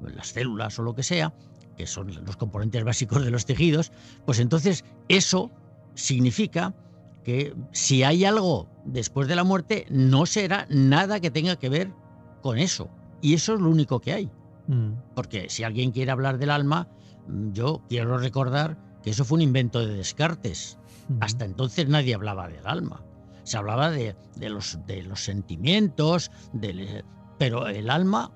las 0.00 0.28
células 0.28 0.78
o 0.78 0.82
lo 0.82 0.94
que 0.94 1.02
sea, 1.02 1.34
que 1.76 1.86
son 1.86 2.12
los 2.24 2.36
componentes 2.36 2.84
básicos 2.84 3.24
de 3.24 3.30
los 3.30 3.46
tejidos, 3.46 3.92
pues 4.26 4.38
entonces 4.38 4.84
eso 5.08 5.50
significa 5.94 6.74
que 7.24 7.54
si 7.72 8.02
hay 8.02 8.24
algo 8.24 8.68
después 8.84 9.28
de 9.28 9.36
la 9.36 9.44
muerte, 9.44 9.86
no 9.90 10.26
será 10.26 10.66
nada 10.70 11.20
que 11.20 11.30
tenga 11.30 11.56
que 11.56 11.68
ver 11.68 11.92
con 12.42 12.58
eso. 12.58 12.88
Y 13.20 13.34
eso 13.34 13.54
es 13.54 13.60
lo 13.60 13.68
único 13.68 14.00
que 14.00 14.12
hay. 14.12 14.30
Mm. 14.66 14.92
Porque 15.14 15.48
si 15.48 15.64
alguien 15.64 15.90
quiere 15.90 16.10
hablar 16.10 16.38
del 16.38 16.50
alma, 16.50 16.88
yo 17.52 17.82
quiero 17.88 18.18
recordar 18.18 18.78
que 19.02 19.10
eso 19.10 19.24
fue 19.24 19.36
un 19.36 19.42
invento 19.42 19.80
de 19.80 19.94
Descartes. 19.94 20.78
Mm. 21.08 21.18
Hasta 21.20 21.44
entonces 21.44 21.88
nadie 21.88 22.14
hablaba 22.14 22.48
del 22.48 22.66
alma. 22.66 23.04
Se 23.44 23.56
hablaba 23.56 23.90
de, 23.90 24.14
los, 24.40 24.78
sentimientos, 25.14 26.30
pero 27.38 27.66
el 27.66 27.88
alma 27.88 28.30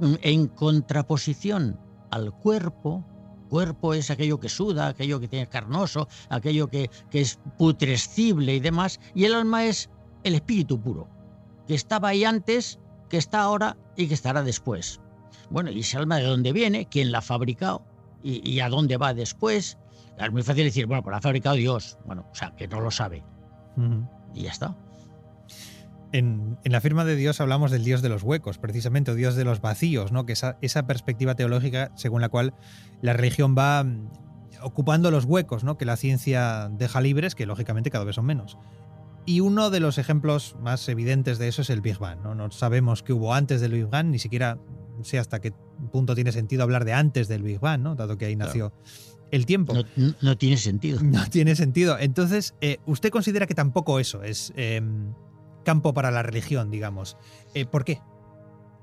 en 0.00 0.48
contraposición 0.48 1.78
al 2.10 2.32
cuerpo, 2.32 3.04
cuerpo 3.48 3.94
es 3.94 4.10
aquello 4.10 4.40
que 4.40 4.48
suda, 4.48 4.88
aquello 4.88 5.20
que 5.20 5.28
tiene 5.28 5.48
carnoso, 5.48 6.08
aquello 6.28 6.68
que, 6.68 6.90
es 7.12 7.38
putrescible 7.56 8.54
y 8.54 8.60
demás, 8.60 8.98
y 9.14 9.24
el 9.24 9.34
alma 9.34 9.64
es 9.64 9.90
el 10.24 10.34
espíritu 10.34 10.80
puro, 10.80 11.08
que 11.66 11.74
estaba 11.74 12.08
ahí 12.08 12.24
antes, 12.24 12.80
que 13.08 13.18
está 13.18 13.42
ahora 13.42 13.76
y 13.96 14.08
que 14.08 14.14
estará 14.14 14.42
después. 14.42 15.00
Bueno, 15.50 15.70
¿y 15.70 15.80
ese 15.80 15.98
alma 15.98 16.16
de 16.16 16.24
dónde 16.24 16.52
viene? 16.52 16.86
¿Quién 16.86 17.12
la 17.12 17.18
ha 17.18 17.22
fabricado? 17.22 17.84
¿Y, 18.22 18.60
a 18.60 18.68
dónde 18.68 18.96
va 18.96 19.14
después? 19.14 19.78
Es 20.18 20.32
muy 20.32 20.42
fácil 20.42 20.64
decir, 20.64 20.86
bueno, 20.86 21.02
pues 21.02 21.16
ha 21.16 21.20
fabricado 21.20 21.56
Dios. 21.56 21.98
Bueno, 22.04 22.26
o 22.30 22.34
sea, 22.34 22.54
que 22.56 22.68
no 22.68 22.80
lo 22.80 22.90
sabe. 22.90 23.24
Y 24.34 24.42
ya 24.42 24.50
está. 24.50 24.76
En, 26.12 26.58
la 26.64 26.80
firma 26.80 27.04
de 27.04 27.16
Dios 27.16 27.40
hablamos 27.40 27.70
del 27.70 27.84
Dios 27.84 28.02
de 28.02 28.10
los 28.10 28.22
huecos, 28.22 28.58
precisamente, 28.58 29.10
o 29.10 29.14
Dios 29.14 29.34
de 29.34 29.44
los 29.44 29.62
vacíos, 29.62 30.12
¿no? 30.12 30.26
que 30.26 30.34
esa, 30.34 30.58
esa 30.60 30.86
perspectiva 30.86 31.34
teológica 31.34 31.90
según 31.96 32.20
la 32.20 32.28
cual 32.28 32.52
la 33.00 33.14
religión 33.14 33.54
va 33.56 33.82
mm, 33.82 34.10
ocupando 34.62 35.10
los 35.10 35.24
huecos 35.24 35.64
¿no? 35.64 35.78
que 35.78 35.86
la 35.86 35.96
ciencia 35.96 36.68
deja 36.70 37.00
libres, 37.00 37.34
que 37.34 37.46
lógicamente 37.46 37.90
cada 37.90 38.04
vez 38.04 38.16
son 38.16 38.26
menos. 38.26 38.58
Y 39.24 39.40
uno 39.40 39.70
de 39.70 39.80
los 39.80 39.96
ejemplos 39.96 40.56
más 40.60 40.86
evidentes 40.88 41.38
de 41.38 41.48
eso 41.48 41.62
es 41.62 41.70
el 41.70 41.80
Big 41.80 41.98
Bang. 41.98 42.20
No, 42.22 42.34
no 42.34 42.50
sabemos 42.50 43.02
qué 43.02 43.14
hubo 43.14 43.32
antes 43.32 43.60
del 43.62 43.72
Big 43.72 43.86
Bang, 43.86 44.08
ni 44.08 44.18
siquiera 44.18 44.58
sé 45.02 45.18
hasta 45.18 45.40
qué 45.40 45.52
punto 45.90 46.14
tiene 46.14 46.32
sentido 46.32 46.62
hablar 46.62 46.84
de 46.84 46.92
antes 46.92 47.28
del 47.28 47.42
Big 47.42 47.60
Bang, 47.60 47.80
¿no? 47.80 47.94
Dado 47.94 48.18
que 48.18 48.26
ahí 48.26 48.36
nació 48.36 48.72
el 49.32 49.46
tiempo. 49.46 49.74
No, 50.20 50.38
tiene 50.38 50.56
sentido. 50.56 51.00
No 51.02 51.26
tiene 51.26 51.56
sentido. 51.56 51.98
Entonces, 51.98 52.54
eh, 52.60 52.78
¿usted 52.86 53.10
considera 53.10 53.46
que 53.46 53.54
tampoco 53.54 53.98
eso 53.98 54.22
es 54.22 54.52
em, 54.56 55.12
campo 55.64 55.92
para 55.92 56.10
la 56.12 56.22
religión, 56.22 56.70
digamos? 56.70 57.16
Eh, 57.54 57.66
¿Por 57.66 57.84
qué? 57.84 58.00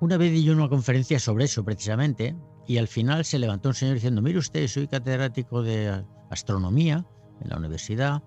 Una 0.02 0.18
vez 0.18 0.32
di 0.32 0.44
yo 0.44 0.54
una 0.54 0.68
conferencia 0.68 1.20
sobre 1.20 1.46
eso, 1.46 1.64
precisamente, 1.64 2.36
y 2.68 2.78
al 2.78 2.88
final 2.88 3.26
se 3.26 3.40
levantó 3.40 3.70
un 3.70 3.76
señor 3.76 3.96
diciendo, 3.96 4.22
mire 4.22 4.40
usted, 4.40 4.68
soy 4.68 4.88
catedrático 4.88 5.62
de 5.62 6.04
astronomía 6.30 7.06
en 7.42 7.50
la 7.50 7.58
universidad 7.58 8.24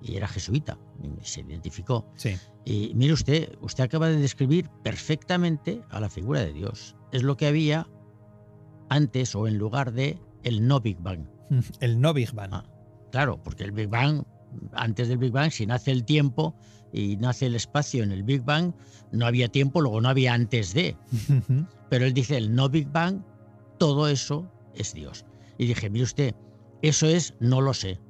y 0.00 0.16
era 0.16 0.28
jesuita, 0.28 0.78
y 1.02 1.24
se 1.24 1.40
identificó. 1.40 2.06
Sí. 2.16 2.36
Y 2.64 2.92
mire 2.94 3.12
usted, 3.12 3.56
usted 3.60 3.84
acaba 3.84 4.08
de 4.08 4.18
describir 4.18 4.68
perfectamente 4.84 5.82
a 5.90 6.00
la 6.00 6.10
figura 6.10 6.40
de 6.40 6.52
Dios. 6.52 6.96
Es 7.12 7.22
lo 7.22 7.36
que 7.36 7.46
había 7.46 7.88
antes 8.88 9.34
o 9.34 9.48
en 9.48 9.58
lugar 9.58 9.92
de 9.92 10.18
el 10.42 10.66
no 10.66 10.80
Big 10.80 10.98
Bang. 11.00 11.35
El 11.80 12.00
no 12.00 12.12
Big 12.12 12.32
Bang. 12.32 12.52
Ah, 12.52 12.64
claro, 13.10 13.42
porque 13.42 13.64
el 13.64 13.72
Big 13.72 13.88
Bang, 13.88 14.24
antes 14.72 15.08
del 15.08 15.18
Big 15.18 15.32
Bang, 15.32 15.50
si 15.50 15.66
nace 15.66 15.90
el 15.90 16.04
tiempo 16.04 16.54
y 16.92 17.16
nace 17.16 17.46
el 17.46 17.54
espacio 17.54 18.02
en 18.02 18.12
el 18.12 18.22
Big 18.22 18.42
Bang, 18.42 18.72
no 19.12 19.26
había 19.26 19.48
tiempo, 19.48 19.80
luego 19.80 20.00
no 20.00 20.08
había 20.08 20.34
antes 20.34 20.74
de. 20.74 20.96
Pero 21.90 22.04
él 22.04 22.14
dice 22.14 22.36
el 22.36 22.54
no 22.54 22.68
Big 22.68 22.88
Bang, 22.88 23.22
todo 23.78 24.08
eso 24.08 24.50
es 24.74 24.92
Dios. 24.94 25.24
Y 25.58 25.66
dije, 25.66 25.90
mire 25.90 26.04
usted, 26.04 26.34
eso 26.82 27.06
es 27.06 27.34
no 27.40 27.60
lo 27.60 27.74
sé. 27.74 28.00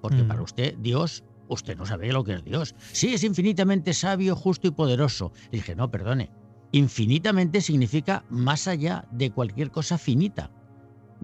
Porque 0.00 0.22
mm. 0.22 0.28
para 0.28 0.42
usted, 0.42 0.76
Dios, 0.78 1.24
usted 1.48 1.76
no 1.76 1.86
sabe 1.86 2.12
lo 2.12 2.24
que 2.24 2.34
es 2.34 2.44
Dios. 2.44 2.74
Sí, 2.92 3.14
es 3.14 3.24
infinitamente 3.24 3.94
sabio, 3.94 4.36
justo 4.36 4.68
y 4.68 4.72
poderoso. 4.72 5.32
Y 5.50 5.56
dije, 5.56 5.74
no, 5.74 5.90
perdone. 5.90 6.30
Infinitamente 6.72 7.60
significa 7.60 8.24
más 8.30 8.66
allá 8.66 9.06
de 9.12 9.30
cualquier 9.30 9.70
cosa 9.70 9.98
finita. 9.98 10.50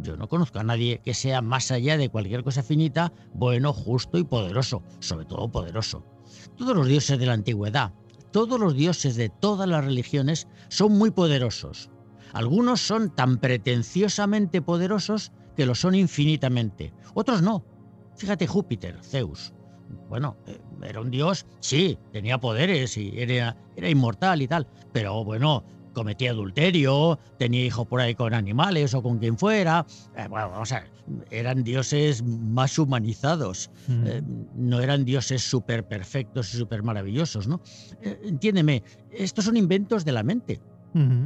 Yo 0.03 0.17
no 0.17 0.29
conozco 0.29 0.59
a 0.59 0.65
nadie 0.65 1.01
que 1.05 1.15
sea 1.15 1.43
más 1.43 1.71
allá 1.71 1.97
de 1.97 2.09
cualquier 2.09 2.45
cosa 2.45 2.63
finita, 2.63 3.13
bueno, 3.33 3.73
justo 3.73 4.19
y 4.19 4.25
poderoso, 4.25 4.83
sobre 5.01 5.25
todo 5.25 5.51
poderoso. 5.51 6.05
Todos 6.57 6.77
los 6.77 6.87
dioses 6.87 7.19
de 7.19 7.27
la 7.27 7.33
antigüedad, 7.33 7.93
todos 8.31 8.61
los 8.61 8.75
dioses 8.75 9.17
de 9.17 9.29
todas 9.29 9.69
las 9.69 9.85
religiones 9.85 10.47
son 10.69 10.93
muy 10.93 11.11
poderosos. 11.11 11.91
Algunos 12.33 12.81
son 12.81 13.15
tan 13.15 13.39
pretenciosamente 13.39 14.61
poderosos 14.61 15.33
que 15.57 15.67
lo 15.67 15.75
son 15.75 15.95
infinitamente, 15.95 16.93
otros 17.15 17.43
no. 17.43 17.65
Fíjate 18.17 18.47
Júpiter, 18.47 18.99
Zeus. 19.03 19.53
Bueno, 20.09 20.37
eh, 20.47 20.61
era 20.83 21.01
un 21.01 21.11
dios, 21.11 21.47
sí, 21.61 21.99
tenía 22.13 22.39
poderes 22.39 22.97
y 22.97 23.13
era, 23.17 23.57
era 23.77 23.89
inmortal 23.89 24.43
y 24.43 24.49
tal, 24.49 24.67
pero 24.93 25.25
bueno, 25.25 25.65
cometía 25.93 26.31
adulterio, 26.31 27.19
tenía 27.39 27.65
hijos 27.65 27.87
por 27.87 28.01
ahí 28.01 28.15
con 28.15 28.35
animales 28.35 28.95
o 28.95 29.03
con 29.03 29.19
quien 29.19 29.39
fuera. 29.39 29.87
Eh, 30.17 30.27
bueno, 30.29 30.53
o 30.61 30.67
sea, 30.67 30.87
eran 31.31 31.65
dioses 31.65 32.23
más 32.23 32.79
humanizados, 32.79 33.71
eh, 33.89 34.23
no 34.55 34.81
eran 34.81 35.05
dioses 35.05 35.43
súper 35.43 35.87
perfectos 35.87 36.55
y 36.55 36.59
súper 36.59 36.83
maravillosos, 36.83 37.49
¿no? 37.49 37.61
Eh, 38.03 38.19
entiéndeme, 38.25 38.83
estos 39.11 39.45
son 39.45 39.57
inventos 39.57 40.05
de 40.05 40.13
la 40.13 40.23
mente, 40.23 40.61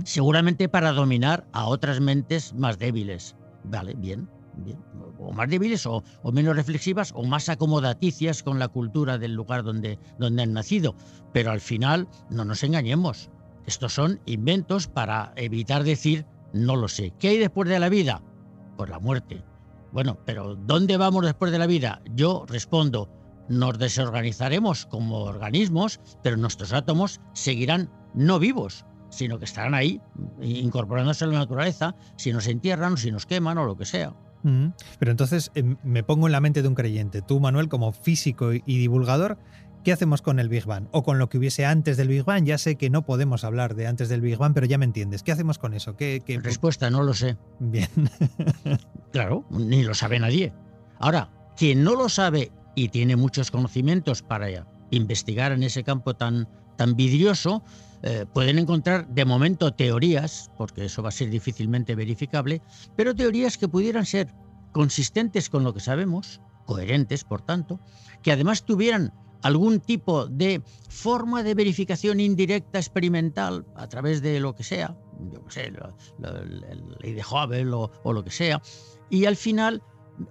seguramente 0.04 0.68
para 0.68 0.92
dominar 0.92 1.46
a 1.52 1.66
otras 1.66 2.00
mentes 2.00 2.52
más 2.54 2.78
débiles. 2.78 3.36
Vale, 3.64 3.94
bien, 3.94 4.28
bien. 4.56 4.78
O 5.18 5.32
más 5.32 5.48
débiles 5.48 5.86
o, 5.86 6.02
o, 6.22 6.32
menos 6.32 6.56
reflexivas 6.56 7.12
o 7.14 7.24
más 7.24 7.48
acomodaticias 7.48 8.42
con 8.42 8.58
la 8.58 8.68
cultura 8.68 9.18
del 9.18 9.34
lugar 9.34 9.62
donde, 9.62 9.98
donde 10.18 10.42
han 10.42 10.52
nacido. 10.52 10.94
Pero 11.32 11.52
al 11.52 11.60
final, 11.60 12.08
no 12.28 12.44
nos 12.44 12.62
engañemos. 12.64 13.30
Estos 13.66 13.94
son 13.94 14.20
inventos 14.26 14.88
para 14.88 15.32
evitar 15.36 15.84
decir 15.84 16.26
no 16.52 16.76
lo 16.76 16.88
sé. 16.88 17.12
¿Qué 17.18 17.28
hay 17.28 17.38
después 17.38 17.68
de 17.68 17.78
la 17.78 17.88
vida? 17.88 18.22
Pues 18.76 18.90
la 18.90 18.98
muerte. 18.98 19.42
Bueno, 19.92 20.18
pero 20.24 20.54
¿dónde 20.54 20.96
vamos 20.96 21.24
después 21.24 21.52
de 21.52 21.58
la 21.58 21.66
vida? 21.66 22.02
Yo 22.14 22.44
respondo, 22.46 23.08
nos 23.48 23.78
desorganizaremos 23.78 24.86
como 24.86 25.18
organismos, 25.18 26.00
pero 26.22 26.36
nuestros 26.36 26.72
átomos 26.72 27.20
seguirán 27.34 27.90
no 28.14 28.38
vivos, 28.38 28.86
sino 29.10 29.38
que 29.38 29.44
estarán 29.44 29.74
ahí, 29.74 30.00
incorporándose 30.40 31.24
a 31.24 31.28
la 31.28 31.38
naturaleza, 31.38 31.94
si 32.16 32.32
nos 32.32 32.46
entierran, 32.46 32.96
si 32.96 33.10
nos 33.10 33.26
queman 33.26 33.58
o 33.58 33.64
lo 33.64 33.76
que 33.76 33.84
sea. 33.84 34.14
Pero 34.98 35.10
entonces 35.12 35.52
em, 35.54 35.76
me 35.84 36.02
pongo 36.02 36.26
en 36.26 36.32
la 36.32 36.40
mente 36.40 36.62
de 36.62 36.68
un 36.68 36.74
creyente. 36.74 37.22
Tú, 37.22 37.38
Manuel, 37.38 37.68
como 37.68 37.92
físico 37.92 38.52
y 38.52 38.60
divulgador, 38.64 39.38
¿Qué 39.84 39.92
hacemos 39.92 40.22
con 40.22 40.38
el 40.38 40.48
Big 40.48 40.64
Bang? 40.64 40.86
O 40.92 41.02
con 41.02 41.18
lo 41.18 41.28
que 41.28 41.38
hubiese 41.38 41.66
antes 41.66 41.96
del 41.96 42.06
Big 42.06 42.24
Bang. 42.24 42.44
Ya 42.44 42.56
sé 42.56 42.76
que 42.76 42.88
no 42.88 43.02
podemos 43.02 43.42
hablar 43.42 43.74
de 43.74 43.88
antes 43.88 44.08
del 44.08 44.20
Big 44.20 44.36
Bang, 44.36 44.54
pero 44.54 44.66
ya 44.66 44.78
me 44.78 44.84
entiendes. 44.84 45.24
¿Qué 45.24 45.32
hacemos 45.32 45.58
con 45.58 45.74
eso? 45.74 45.96
¿Qué, 45.96 46.22
Respuesta, 46.42 46.88
no 46.88 47.02
lo 47.02 47.14
sé. 47.14 47.36
Bien. 47.58 47.88
claro, 49.12 49.44
ni 49.50 49.82
lo 49.82 49.94
sabe 49.94 50.20
nadie. 50.20 50.52
Ahora, 50.98 51.30
quien 51.56 51.82
no 51.82 51.96
lo 51.96 52.08
sabe 52.08 52.52
y 52.76 52.88
tiene 52.88 53.16
muchos 53.16 53.50
conocimientos 53.50 54.22
para 54.22 54.48
investigar 54.90 55.50
en 55.50 55.64
ese 55.64 55.82
campo 55.82 56.14
tan, 56.14 56.48
tan 56.76 56.94
vidrioso, 56.94 57.64
eh, 58.04 58.24
pueden 58.32 58.58
encontrar 58.58 59.08
de 59.08 59.24
momento 59.24 59.72
teorías, 59.72 60.50
porque 60.56 60.84
eso 60.84 61.02
va 61.02 61.08
a 61.08 61.12
ser 61.12 61.28
difícilmente 61.30 61.96
verificable, 61.96 62.62
pero 62.94 63.16
teorías 63.16 63.58
que 63.58 63.68
pudieran 63.68 64.06
ser 64.06 64.28
consistentes 64.70 65.50
con 65.50 65.64
lo 65.64 65.74
que 65.74 65.80
sabemos, 65.80 66.40
coherentes, 66.66 67.24
por 67.24 67.42
tanto, 67.42 67.80
que 68.22 68.32
además 68.32 68.64
tuvieran 68.64 69.12
algún 69.42 69.80
tipo 69.80 70.26
de 70.26 70.62
forma 70.88 71.42
de 71.42 71.54
verificación 71.54 72.20
indirecta 72.20 72.78
experimental 72.78 73.66
a 73.74 73.88
través 73.88 74.22
de 74.22 74.40
lo 74.40 74.54
que 74.54 74.64
sea, 74.64 74.96
yo 75.32 75.40
sé, 75.48 75.72
la, 76.18 76.42
ley 77.00 77.12
de 77.12 77.22
Hubble 77.22 77.72
o 77.72 78.12
lo 78.12 78.24
que 78.24 78.30
sea, 78.30 78.62
y 79.10 79.26
al 79.26 79.36
final 79.36 79.82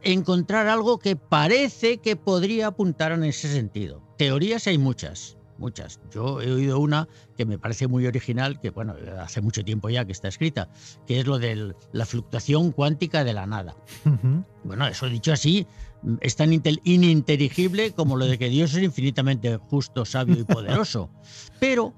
encontrar 0.03 0.67
algo 0.67 0.99
que 0.99 1.15
parece 1.15 1.97
que 1.97 2.15
podría 2.15 2.67
apuntar 2.67 3.11
en 3.11 3.23
ese 3.23 3.51
sentido. 3.51 4.01
Teorías 4.17 4.67
hay 4.67 4.77
muchas, 4.77 5.37
muchas. 5.61 6.01
Yo 6.11 6.41
he 6.41 6.51
oído 6.51 6.79
una 6.79 7.07
que 7.37 7.45
me 7.45 7.57
parece 7.57 7.87
muy 7.87 8.05
original, 8.05 8.59
que 8.59 8.71
bueno, 8.71 8.95
hace 9.19 9.41
mucho 9.41 9.63
tiempo 9.63 9.89
ya 9.89 10.03
que 10.03 10.11
está 10.11 10.27
escrita, 10.27 10.69
que 11.07 11.21
es 11.21 11.25
lo 11.25 11.39
de 11.39 11.73
la 11.93 12.05
fluctuación 12.05 12.71
cuántica 12.71 13.23
de 13.23 13.33
la 13.33 13.45
nada. 13.45 13.75
Bueno, 14.65 14.87
eso 14.87 15.07
dicho 15.07 15.31
así, 15.31 15.65
es 16.19 16.35
tan 16.35 16.51
ininteligible 16.51 17.93
como 17.93 18.17
lo 18.17 18.25
de 18.25 18.37
que 18.37 18.49
Dios 18.49 18.73
es 18.73 18.83
infinitamente 18.83 19.57
justo, 19.57 20.03
sabio 20.03 20.39
y 20.39 20.43
poderoso. 20.43 21.09
Pero 21.59 21.93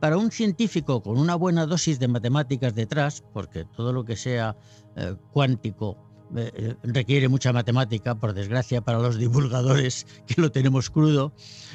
para 0.00 0.18
un 0.18 0.30
científico 0.30 1.02
con 1.02 1.18
una 1.18 1.34
buena 1.34 1.66
dosis 1.66 1.98
de 1.98 2.08
matemáticas 2.08 2.74
detrás, 2.74 3.24
porque 3.32 3.64
todo 3.64 3.92
lo 3.92 4.04
que 4.04 4.16
sea 4.16 4.56
eh, 4.94 5.16
cuántico 5.32 5.96
eh, 6.34 6.50
eh, 6.54 6.74
requiere 6.82 7.28
mucha 7.28 7.52
matemática, 7.52 8.16
por 8.16 8.34
desgracia 8.34 8.80
para 8.80 8.98
los 8.98 9.16
divulgadores 9.16 10.06
que 10.26 10.40
lo 10.40 10.50
tenemos 10.50 10.90
crudo, 10.90 11.32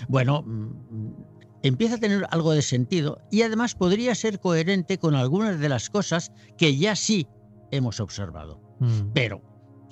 bueno, 0.10 0.44
mm, 0.44 1.31
empieza 1.64 1.96
a 1.96 2.00
tener 2.00 2.26
algo 2.32 2.52
de 2.52 2.62
sentido 2.62 3.22
y 3.32 3.44
además 3.44 3.76
podría 3.76 4.16
ser 4.16 4.40
coherente 4.40 4.98
con 4.98 5.16
algunas 5.16 5.60
de 5.60 5.70
las 5.70 5.90
cosas 5.90 6.32
que 6.58 6.78
ya 6.78 6.96
sí 6.96 7.28
hemos 7.72 8.00
observado. 8.00 8.60
Mm. 8.80 9.12
Pero 9.14 9.42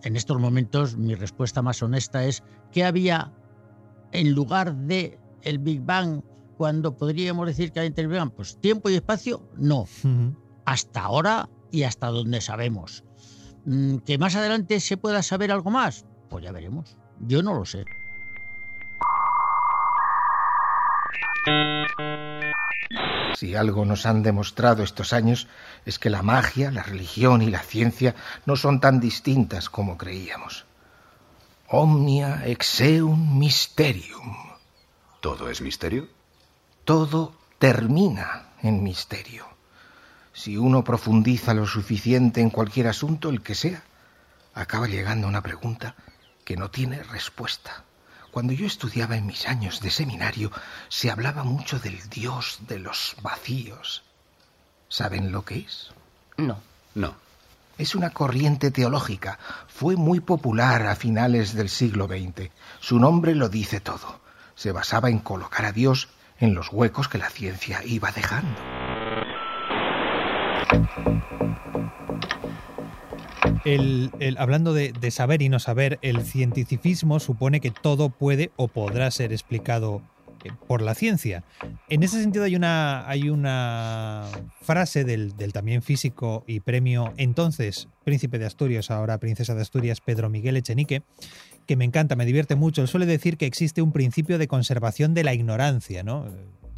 en 0.03 0.15
estos 0.15 0.39
momentos 0.39 0.97
mi 0.97 1.15
respuesta 1.15 1.61
más 1.61 1.81
honesta 1.83 2.25
es 2.25 2.43
que 2.71 2.83
había 2.83 3.33
en 4.11 4.33
lugar 4.33 4.75
de 4.75 5.19
el 5.43 5.59
Big 5.59 5.81
Bang 5.81 6.21
cuando 6.57 6.97
podríamos 6.97 7.47
decir 7.47 7.71
que 7.71 7.79
hay 7.79 7.87
entre 7.87 8.03
el 8.03 8.09
Big 8.09 8.19
Bang, 8.19 8.31
pues 8.35 8.59
tiempo 8.59 8.89
y 8.89 8.95
espacio, 8.95 9.49
no. 9.55 9.85
Hasta 10.65 11.01
ahora 11.01 11.49
y 11.71 11.83
hasta 11.83 12.07
donde 12.07 12.41
sabemos. 12.41 13.03
Mm, 13.65 13.97
¿Que 13.99 14.17
más 14.17 14.35
adelante 14.35 14.79
se 14.79 14.97
pueda 14.97 15.23
saber 15.23 15.51
algo 15.51 15.69
más? 15.69 16.05
Pues 16.29 16.43
ya 16.43 16.51
veremos. 16.51 16.97
Yo 17.21 17.43
no 17.43 17.53
lo 17.53 17.65
sé. 17.65 17.85
Si 23.39 23.55
algo 23.55 23.85
nos 23.85 24.05
han 24.05 24.21
demostrado 24.21 24.83
estos 24.83 25.13
años 25.13 25.47
es 25.85 25.97
que 25.97 26.09
la 26.09 26.21
magia, 26.21 26.71
la 26.71 26.83
religión 26.83 27.41
y 27.41 27.49
la 27.49 27.61
ciencia 27.61 28.13
no 28.45 28.57
son 28.57 28.81
tan 28.81 28.99
distintas 28.99 29.69
como 29.69 29.97
creíamos. 29.97 30.65
Omnia 31.67 32.45
exeum 32.45 33.39
mysterium. 33.39 34.35
¿Todo 35.21 35.49
es 35.49 35.61
misterio? 35.61 36.09
Todo 36.83 37.33
termina 37.59 38.49
en 38.61 38.83
misterio. 38.83 39.47
Si 40.33 40.57
uno 40.57 40.83
profundiza 40.83 41.53
lo 41.53 41.65
suficiente 41.65 42.41
en 42.41 42.49
cualquier 42.49 42.87
asunto, 42.87 43.29
el 43.29 43.41
que 43.41 43.55
sea, 43.55 43.83
acaba 44.53 44.87
llegando 44.87 45.27
a 45.27 45.29
una 45.29 45.43
pregunta 45.43 45.95
que 46.43 46.57
no 46.57 46.69
tiene 46.71 47.03
respuesta. 47.03 47.85
Cuando 48.31 48.53
yo 48.53 48.67
estudiaba 48.67 49.17
en 49.17 49.25
mis 49.25 49.47
años 49.47 49.81
de 49.81 49.89
seminario, 49.89 50.51
se 50.87 51.09
hablaba 51.09 51.43
mucho 51.43 51.79
del 51.79 51.99
Dios 52.09 52.59
de 52.67 52.79
los 52.79 53.15
vacíos. 53.21 54.03
¿Saben 54.87 55.31
lo 55.31 55.45
que 55.45 55.59
es? 55.59 55.91
No. 56.37 56.59
No. 56.95 57.15
Es 57.77 57.95
una 57.95 58.11
corriente 58.11 58.71
teológica. 58.71 59.39
Fue 59.67 59.95
muy 59.95 60.19
popular 60.19 60.85
a 60.87 60.95
finales 60.95 61.53
del 61.53 61.69
siglo 61.69 62.07
XX. 62.07 62.51
Su 62.79 62.99
nombre 62.99 63.35
lo 63.35 63.49
dice 63.49 63.79
todo. 63.79 64.19
Se 64.55 64.71
basaba 64.71 65.09
en 65.09 65.19
colocar 65.19 65.65
a 65.65 65.71
Dios 65.71 66.09
en 66.39 66.53
los 66.53 66.71
huecos 66.71 67.07
que 67.07 67.17
la 67.17 67.29
ciencia 67.29 67.81
iba 67.85 68.11
dejando. 68.11 68.59
Hablando 74.37 74.73
de, 74.73 75.11
saber 75.11 75.41
y 75.41 75.49
no 75.49 75.59
saber, 75.59 75.99
el 76.01 76.21
cientificismo 76.21 77.19
supone 77.19 77.59
que 77.59 77.71
todo 77.71 78.09
puede 78.09 78.51
o 78.55 78.67
podrá 78.67 79.11
ser 79.11 79.31
explicado 79.31 80.01
eh, 80.43 80.51
por 80.67 80.81
la 80.81 80.95
ciencia. 80.95 81.43
En 81.89 82.03
ese 82.03 82.21
sentido 82.21 82.45
hay 82.45 82.55
una, 82.55 84.25
frase 84.61 85.03
del, 85.03 85.35
del, 85.35 85.53
también 85.53 85.81
físico 85.81 86.43
y 86.47 86.61
premio 86.61 87.13
entonces 87.17 87.87
príncipe 88.09 88.39
de 88.39 88.45
Asturias, 88.45 88.89
ahora 88.89 89.19
princesa 89.19 89.53
de 89.53 89.61
Asturias, 89.61 90.01
Pedro 90.01 90.29
Miguel 90.29 90.57
Echenique, 90.57 91.03
que 91.67 91.75
me 91.75 91.85
encanta, 91.85 92.15
me 92.15 92.25
divierte 92.25 92.55
mucho. 92.55 92.81
Él 92.81 92.87
suele 92.87 93.05
decir 93.05 93.37
que 93.37 93.45
existe 93.45 93.83
un 93.83 93.91
principio 93.91 94.39
de 94.39 94.47
conservación 94.47 95.13
de 95.13 95.23
la 95.23 95.35
ignorancia, 95.35 96.01
¿no? 96.01 96.25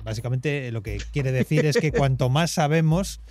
Básicamente 0.03 0.71
lo 0.71 0.83
que 0.83 0.97
quiere 1.13 1.31
decir 1.31 1.65
es 1.65 1.77
que 1.77 1.91
cuanto 1.91 2.29
más 2.29 2.51
sabemos, 2.51 3.21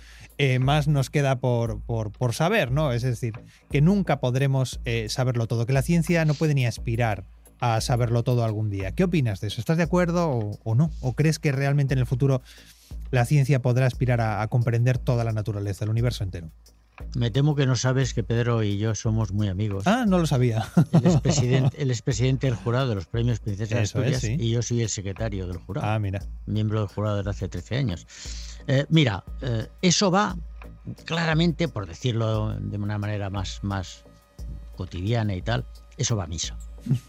eh, 0.43 0.57
más 0.57 0.87
nos 0.87 1.11
queda 1.11 1.39
por, 1.39 1.81
por, 1.81 2.33
saber, 2.33 2.71
¿no? 2.71 2.93
Es 2.93 3.03
decir, 3.03 3.33
que 3.69 3.79
nunca 3.79 4.19
podremos 4.19 4.81
eh, 4.85 5.05
saberlo 5.07 5.45
todo, 5.45 5.67
que 5.67 5.73
la 5.73 5.83
ciencia 5.83 6.25
no 6.25 6.33
puede 6.33 6.55
ni 6.55 6.65
aspirar 6.65 7.25
a 7.59 7.79
saberlo 7.79 8.23
todo 8.23 8.43
algún 8.43 8.71
día. 8.71 8.91
¿Qué 8.93 9.03
opinas 9.03 9.39
de 9.39 9.49
eso? 9.49 9.61
¿Estás 9.61 9.77
de 9.77 9.83
acuerdo 9.83 10.57
o, 10.63 10.73
no? 10.73 10.89
¿O 10.99 11.13
crees 11.13 11.37
que 11.37 11.51
realmente 11.51 11.93
en 11.93 11.99
el 11.99 12.07
futuro 12.07 12.41
la 13.11 13.25
ciencia 13.25 13.61
podrá 13.61 13.85
aspirar 13.85 14.19
a, 14.19 14.47
comprender 14.47 14.97
toda 14.97 15.23
la 15.23 15.31
naturaleza, 15.31 15.85
el 15.85 15.91
universo 15.91 16.23
entero? 16.23 16.49
Me 17.15 17.29
temo 17.29 17.55
que 17.55 17.65
no 17.65 17.75
sabes 17.75 18.13
que 18.13 18.23
Pedro 18.23 18.63
y 18.63 18.77
yo 18.77 18.95
somos 18.95 19.31
muy 19.31 19.47
amigos. 19.47 19.85
Ah, 19.85 20.05
no 20.07 20.17
lo 20.17 20.25
sabía. 20.25 20.65
Él 20.91 21.05
es 21.05 21.19
presidente, 21.19 21.81
el 21.81 22.01
presidente 22.03 22.47
del 22.47 22.55
jurado 22.55 22.89
de 22.89 22.95
los 22.95 23.05
premios 23.05 23.39
Princesa 23.39 23.75
de 23.75 23.81
Asturias 23.81 24.23
y 24.23 24.49
yo 24.49 24.61
soy 24.61 24.81
el 24.81 24.89
secretario 24.89 25.47
del 25.47 25.57
jurado. 25.57 25.87
Ah, 25.87 25.99
mira. 25.99 26.21
Miembro 26.45 26.79
del 26.79 26.87
jurado 26.87 27.17
desde 27.17 27.29
hace 27.29 27.49
13 27.49 27.77
años. 27.77 28.07
Eh, 28.67 28.85
mira, 28.89 29.23
eh, 29.41 29.67
eso 29.81 30.11
va 30.11 30.37
claramente, 31.05 31.67
por 31.67 31.87
decirlo 31.87 32.57
de 32.57 32.77
una 32.77 32.97
manera 32.97 33.29
más, 33.29 33.59
más 33.63 34.05
cotidiana 34.75 35.35
y 35.35 35.41
tal, 35.41 35.65
eso 35.97 36.15
va 36.15 36.25
a 36.25 36.27
misa. 36.27 36.57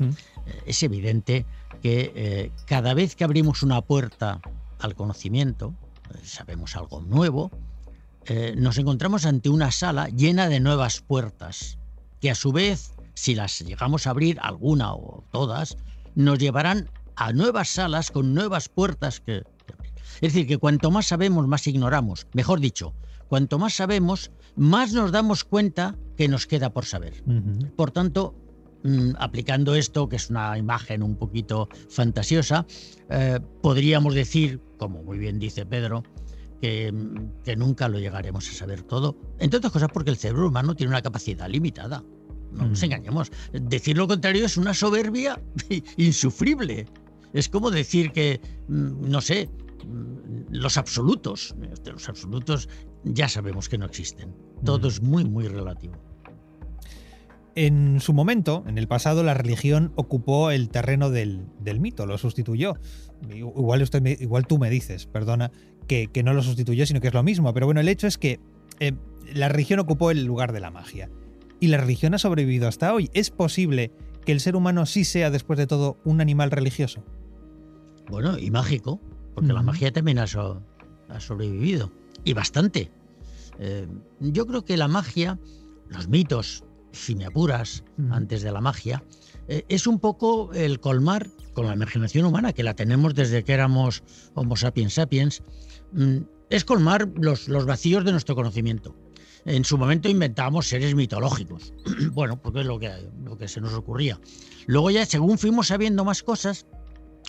Eh, 0.01 0.63
es 0.67 0.83
evidente 0.83 1.47
que 1.81 2.53
cada 2.67 2.95
vez 2.95 3.17
que 3.17 3.25
abrimos 3.25 3.63
una 3.63 3.81
puerta 3.81 4.41
al 4.79 4.95
conocimiento, 4.95 5.75
sabemos 6.23 6.77
algo 6.77 7.01
nuevo, 7.01 7.51
nos 8.57 8.79
encontramos 8.79 9.27
ante 9.27 9.49
una 9.49 9.71
sala 9.71 10.09
llena 10.09 10.49
de 10.49 10.61
nuevas 10.61 11.01
puertas, 11.01 11.79
que 12.21 12.31
a 12.31 12.35
su 12.35 12.53
vez, 12.53 12.93
si 13.15 13.35
las 13.35 13.59
llegamos 13.61 14.07
a 14.07 14.11
abrir, 14.11 14.39
alguna 14.41 14.95
o 14.95 15.25
todas, 15.33 15.77
nos 16.15 16.39
llevarán 16.39 16.89
a 17.17 17.33
nuevas 17.33 17.69
salas 17.69 18.11
con 18.11 18.35
nuevas 18.35 18.69
puertas 18.69 19.21
que, 19.21 19.43
es 20.21 20.33
decir, 20.33 20.47
que 20.47 20.59
cuanto 20.59 20.91
más 20.91 21.07
sabemos, 21.07 21.47
más 21.47 21.67
ignoramos. 21.67 22.27
Mejor 22.33 22.61
dicho, 22.61 22.95
cuanto 23.29 23.59
más 23.59 23.75
sabemos, 23.75 24.31
más 24.57 24.93
nos 24.93 25.13
damos 25.13 25.45
cuenta 25.45 25.97
que 26.17 26.29
nos 26.29 26.47
queda 26.47 26.71
por 26.71 26.85
saber. 26.85 27.23
Por 27.77 27.91
tanto, 27.91 28.35
mm, 28.85 29.13
aplicando 29.19 29.75
esto, 29.75 30.09
que 30.09 30.17
es 30.17 30.31
una 30.31 30.57
imagen 30.59 31.03
un 31.03 31.17
poquito 31.17 31.69
fantasiosa, 31.89 32.67
eh, 33.09 33.41
podríamos 33.63 34.15
decir, 34.15 34.61
como 34.79 35.03
muy 35.03 35.19
bien 35.19 35.39
dice 35.39 35.65
Pedro, 35.67 36.05
que, 36.63 36.93
nunca 37.57 37.89
lo 37.89 37.99
llegaremos 37.99 38.49
a 38.49 38.53
saber 38.53 38.83
todo. 38.83 39.17
Entre 39.41 39.59
otras 39.59 39.73
cosas 39.73 39.89
porque 39.93 40.11
el 40.11 40.17
cerebro 40.17 40.47
humano 40.47 40.77
tiene 40.77 40.91
una 40.91 41.03
capacidad 41.03 41.49
limitada. 41.49 42.05
No 42.53 42.69
nos 42.69 42.83
engañemos. 42.85 43.33
Decir 43.53 43.99
lo 43.99 44.07
contrario 44.07 44.47
es 44.47 44.57
una 44.57 44.73
soberbia 44.73 45.43
insufrible. 45.97 46.87
Es 47.33 47.49
como 47.49 47.73
decir 47.73 48.13
que, 48.13 48.41
mm, 48.69 49.11
no 49.11 49.21
sé, 49.21 49.51
los 50.51 50.79
absolutos. 50.79 51.57
Los 51.85 52.09
absolutos 52.09 52.69
ya 53.03 53.29
sabemos 53.29 53.69
que 53.69 53.79
no 53.79 53.87
existen. 53.87 54.33
Todo 54.65 54.87
es 54.87 55.03
muy, 55.03 55.25
muy 55.25 55.49
relativo. 55.49 55.95
En 57.57 58.01
su 58.01 58.15
momento, 58.15 58.65
en 58.67 58.79
el 58.79 58.87
pasado, 58.87 59.25
la 59.25 59.35
religión 59.35 59.93
ocupó 59.97 60.53
el 60.53 60.71
terreno 60.71 61.11
del, 61.11 61.49
mito, 61.81 62.07
lo 62.07 62.17
sustituyó. 62.19 62.77
Igual, 63.31 63.83
usted 63.83 64.05
igual 64.21 64.47
tú 64.47 64.59
me 64.59 64.71
dices, 64.71 65.07
perdona, 65.07 65.51
que, 65.87 66.23
no 66.23 66.35
lo 66.35 66.43
sustituyó, 66.43 66.87
sino 66.87 67.01
que 67.01 67.09
es 67.09 67.15
lo 67.15 67.23
mismo. 67.23 67.53
Pero 67.55 67.67
bueno, 67.67 67.81
el 67.81 67.89
hecho 67.89 68.07
es 68.07 68.19
que 68.19 68.41
eh, 68.81 68.93
la 69.33 69.49
religión 69.49 69.81
ocupó 69.81 70.11
el 70.11 70.25
lugar 70.25 70.53
de 70.53 70.61
la 70.61 70.71
magia. 70.71 71.11
Y 71.61 71.69
la 71.69 71.79
religión 71.79 72.15
ha 72.15 72.19
sobrevivido 72.19 72.69
hasta 72.69 72.93
hoy. 72.93 73.11
¿Es 73.15 73.31
posible 73.31 73.93
que 74.25 74.33
el 74.33 74.41
ser 74.41 74.57
humano 74.57 74.87
sí 74.87 75.05
sea, 75.05 75.31
después 75.31 75.59
de 75.59 75.67
todo, 75.67 75.99
un 76.05 76.21
animal 76.21 76.51
religioso? 76.51 77.05
Bueno, 78.09 78.39
y 78.39 78.51
mágico 78.51 79.01
porque 79.35 79.53
la 79.53 79.63
magia 79.63 79.93
también 79.93 80.19
ha, 80.19 80.27
sobrevivido, 80.27 81.93
y 82.25 82.33
bastante. 82.33 82.91
Eh, 83.59 83.87
yo 84.21 84.47
creo 84.47 84.65
que 84.65 84.77
la 84.77 84.89
magia, 84.89 85.39
los 85.89 86.09
mitos, 86.09 86.65
si 86.93 87.15
me 87.15 87.27
apuras, 87.27 87.85
antes 88.11 88.43
de 88.43 88.53
la 88.53 88.61
magia, 88.61 89.03
eh, 89.49 89.65
es 89.69 89.87
un 89.87 89.99
poco 89.99 90.53
el 90.53 90.81
colmar 90.81 91.29
con 91.55 91.67
la 91.67 91.75
imaginación 91.75 92.27
humana, 92.27 92.53
que 92.53 92.63
la 92.63 92.75
tenemos 92.75 93.15
desde 93.15 93.45
que 93.45 93.53
éramos 93.53 94.03
Homo 94.35 94.57
sapiens 94.57 94.95
sapiens, 94.95 95.43
es 96.51 96.65
colmar 96.65 97.09
los, 97.17 97.49
los 97.49 97.67
vacíos 97.67 98.05
de 98.05 98.13
nuestro 98.13 98.35
conocimiento. 98.35 98.95
En 99.45 99.65
su 99.65 99.77
momento 99.77 100.09
inventamos 100.09 100.69
seres 100.69 100.95
mitológicos, 100.95 101.73
bueno, 102.13 102.41
porque 102.41 102.61
es 102.61 102.67
lo 102.67 102.79
que, 102.79 102.93
lo 103.25 103.37
que 103.37 103.49
se 103.49 103.61
nos 103.61 103.75
ocurría. 103.75 104.21
Luego 104.67 104.91
ya, 104.91 105.05
según 105.05 105.39
fuimos 105.39 105.69
sabiendo 105.69 106.05
más 106.05 106.23
cosas, 106.23 106.67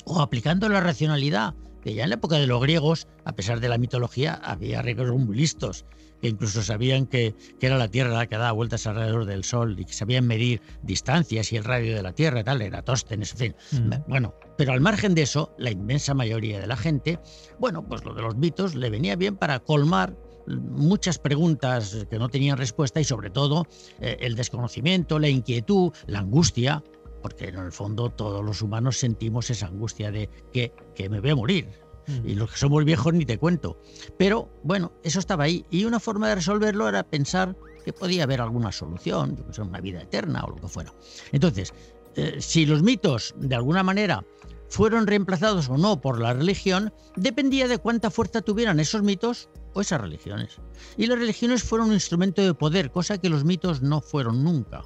o 0.06 0.22
aplicando 0.22 0.70
la 0.70 0.82
racionalidad 0.82 1.56
que 1.82 1.94
ya 1.94 2.04
en 2.04 2.10
la 2.10 2.16
época 2.16 2.38
de 2.38 2.48
los 2.48 2.62
griegos, 2.62 3.08
a 3.26 3.36
pesar 3.36 3.60
de 3.60 3.68
la 3.68 3.78
mitología, 3.78 4.36
había 4.36 4.82
griegos 4.82 5.12
muy 5.12 5.36
listos, 5.36 5.86
que 6.24 6.30
incluso 6.30 6.64
sabían 6.64 7.06
que, 7.06 7.36
era 7.60 7.78
la 7.78 7.90
Tierra 7.90 8.14
la 8.14 8.28
que 8.28 8.38
daba 8.38 8.54
vueltas 8.54 8.88
alrededor 8.88 9.26
del 9.26 9.44
Sol 9.44 9.78
y 9.78 9.84
que 9.84 9.92
sabían 9.92 10.26
medir 10.26 10.62
distancias 10.82 11.52
y 11.52 11.58
el 11.58 11.66
radio 11.66 11.98
de 11.98 12.02
la 12.02 12.14
Tierra 12.14 12.40
y 12.40 12.44
tal, 12.46 12.62
Eratóstenes, 12.62 13.34
en 13.34 13.38
fin. 13.38 13.56
Mm. 13.72 13.94
Bueno, 14.08 14.34
pero 14.58 14.72
al 14.72 14.80
margen 14.80 15.16
de 15.16 15.24
eso, 15.24 15.54
la 15.58 15.70
inmensa 15.70 16.14
mayoría 16.14 16.62
de 16.62 16.68
la 16.68 16.78
gente, 16.78 17.20
bueno, 17.60 17.86
pues 17.86 18.06
lo 18.06 18.14
de 18.14 18.22
los 18.22 18.38
mitos 18.38 18.74
le 18.74 18.90
venía 18.90 19.18
bien 19.18 19.36
para 19.36 19.60
colmar 19.60 20.16
muchas 20.48 21.20
preguntas 21.20 22.08
que 22.10 22.18
no 22.18 22.30
tenían 22.30 22.58
respuesta 22.58 23.02
y 23.02 23.04
sobre 23.04 23.30
todo 23.30 23.68
eh, 24.00 24.16
el 24.22 24.36
desconocimiento, 24.36 25.20
la 25.20 25.28
inquietud, 25.28 25.92
la 26.08 26.20
angustia, 26.20 26.86
porque 27.22 27.50
en 27.50 27.58
el 27.58 27.74
fondo 27.74 28.10
todos 28.10 28.46
los 28.46 28.62
humanos 28.62 28.98
sentimos 28.98 29.50
esa 29.50 29.68
angustia 29.68 30.10
de 30.10 30.30
que, 30.54 30.72
que 30.96 31.10
me 31.10 31.20
voy 31.20 31.32
a 31.32 31.36
morir. 31.36 31.83
Mm. 32.08 32.28
Y 32.28 32.36
los 32.36 32.52
que 32.52 32.58
somos 32.58 32.84
viejos 32.86 33.14
ni 33.14 33.26
te 33.26 33.38
cuento. 33.38 33.78
Pero 34.18 34.50
bueno, 34.64 34.92
eso 35.04 35.20
estaba 35.20 35.46
ahí. 35.46 35.66
Y 35.70 35.86
una 35.86 36.00
forma 36.00 36.30
de 36.30 36.36
resolverlo 36.36 36.88
era 36.88 37.04
pensar 37.04 37.56
que 37.84 37.94
podía 37.94 38.24
haber 38.24 38.42
alguna 38.42 38.72
solución, 38.72 39.36
que 39.36 39.62
una 39.62 39.82
vida 39.82 40.02
eterna 40.02 40.44
o 40.46 40.52
lo 40.52 40.56
que 40.56 40.68
fuera. 40.68 40.94
Entonces, 41.32 41.74
eh, 42.16 42.38
si 42.40 42.66
los 42.66 42.82
mitos 42.82 43.34
de 43.38 43.56
alguna 43.56 43.84
manera 43.84 44.24
fueron 44.70 45.06
reemplazados 45.06 45.70
o 45.70 45.78
no 45.78 46.02
por 46.02 46.20
la 46.20 46.34
religión, 46.34 46.94
dependía 47.16 47.68
de 47.68 47.78
cuánta 47.78 48.10
fuerza 48.10 48.42
tuvieran 48.42 48.80
esos 48.80 49.04
mitos 49.04 49.50
o 49.74 49.82
esas 49.82 50.02
religiones. 50.02 50.58
Y 50.98 51.08
las 51.08 51.20
religiones 51.20 51.64
fueron 51.64 51.90
un 51.90 51.94
instrumento 51.94 52.42
de 52.42 52.54
poder, 52.54 52.92
cosa 52.92 53.20
que 53.20 53.30
los 53.30 53.44
mitos 53.44 53.82
no 53.82 54.02
fueron 54.02 54.44
nunca. 54.44 54.84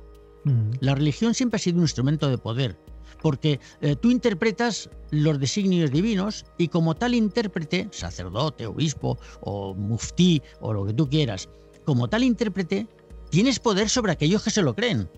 La 0.80 0.96
religión 0.96 1.34
siempre 1.34 1.58
ha 1.58 1.60
sido 1.60 1.78
un 1.78 1.84
instrumento 1.84 2.30
de 2.30 2.38
poder, 2.38 2.80
porque 3.28 3.60
eh, 3.82 3.98
tú 3.98 4.10
interpretas 4.10 4.90
los 5.12 5.38
designios 5.38 5.92
divinos 5.92 6.46
y 6.58 6.70
como 6.70 6.96
tal 6.96 7.14
intérprete, 7.14 7.90
sacerdote, 7.92 8.66
obispo 8.66 9.20
o 9.42 9.76
muftí 9.76 10.42
o 10.62 10.72
lo 10.72 10.86
que 10.86 10.94
tú 10.94 11.10
quieras, 11.10 11.50
como 11.84 12.08
tal 12.08 12.24
intérprete, 12.24 12.88
tienes 13.30 13.60
poder 13.60 13.90
sobre 13.90 14.14
aquellos 14.14 14.46
que 14.46 14.50
se 14.50 14.62
lo 14.62 14.74
creen, 14.74 15.10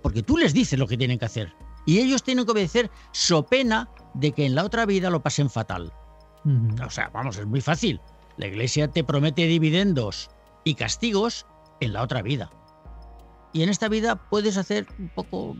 porque 0.00 0.22
tú 0.22 0.38
les 0.38 0.54
dices 0.54 0.78
lo 0.78 0.86
que 0.86 0.96
tienen 0.96 1.18
que 1.18 1.26
hacer 1.26 1.52
y 1.84 1.98
ellos 1.98 2.22
tienen 2.22 2.46
que 2.46 2.52
obedecer 2.52 2.90
so 3.12 3.42
pena 3.42 3.90
de 4.14 4.32
que 4.32 4.46
en 4.46 4.54
la 4.54 4.64
otra 4.64 4.86
vida 4.86 5.10
lo 5.10 5.22
pasen 5.22 5.50
fatal. 5.50 5.92
O 6.82 6.88
sea, 6.88 7.10
vamos, 7.12 7.36
es 7.36 7.44
muy 7.44 7.60
fácil. 7.60 8.00
La 8.38 8.46
iglesia 8.46 8.88
te 8.88 9.04
promete 9.04 9.46
dividendos 9.46 10.30
y 10.64 10.74
castigos 10.74 11.44
en 11.80 11.92
la 11.92 12.02
otra 12.02 12.22
vida. 12.22 12.50
Y 13.52 13.62
en 13.62 13.68
esta 13.68 13.88
vida 13.88 14.16
puedes 14.16 14.56
hacer 14.56 14.86
un 14.98 15.10
poco, 15.10 15.54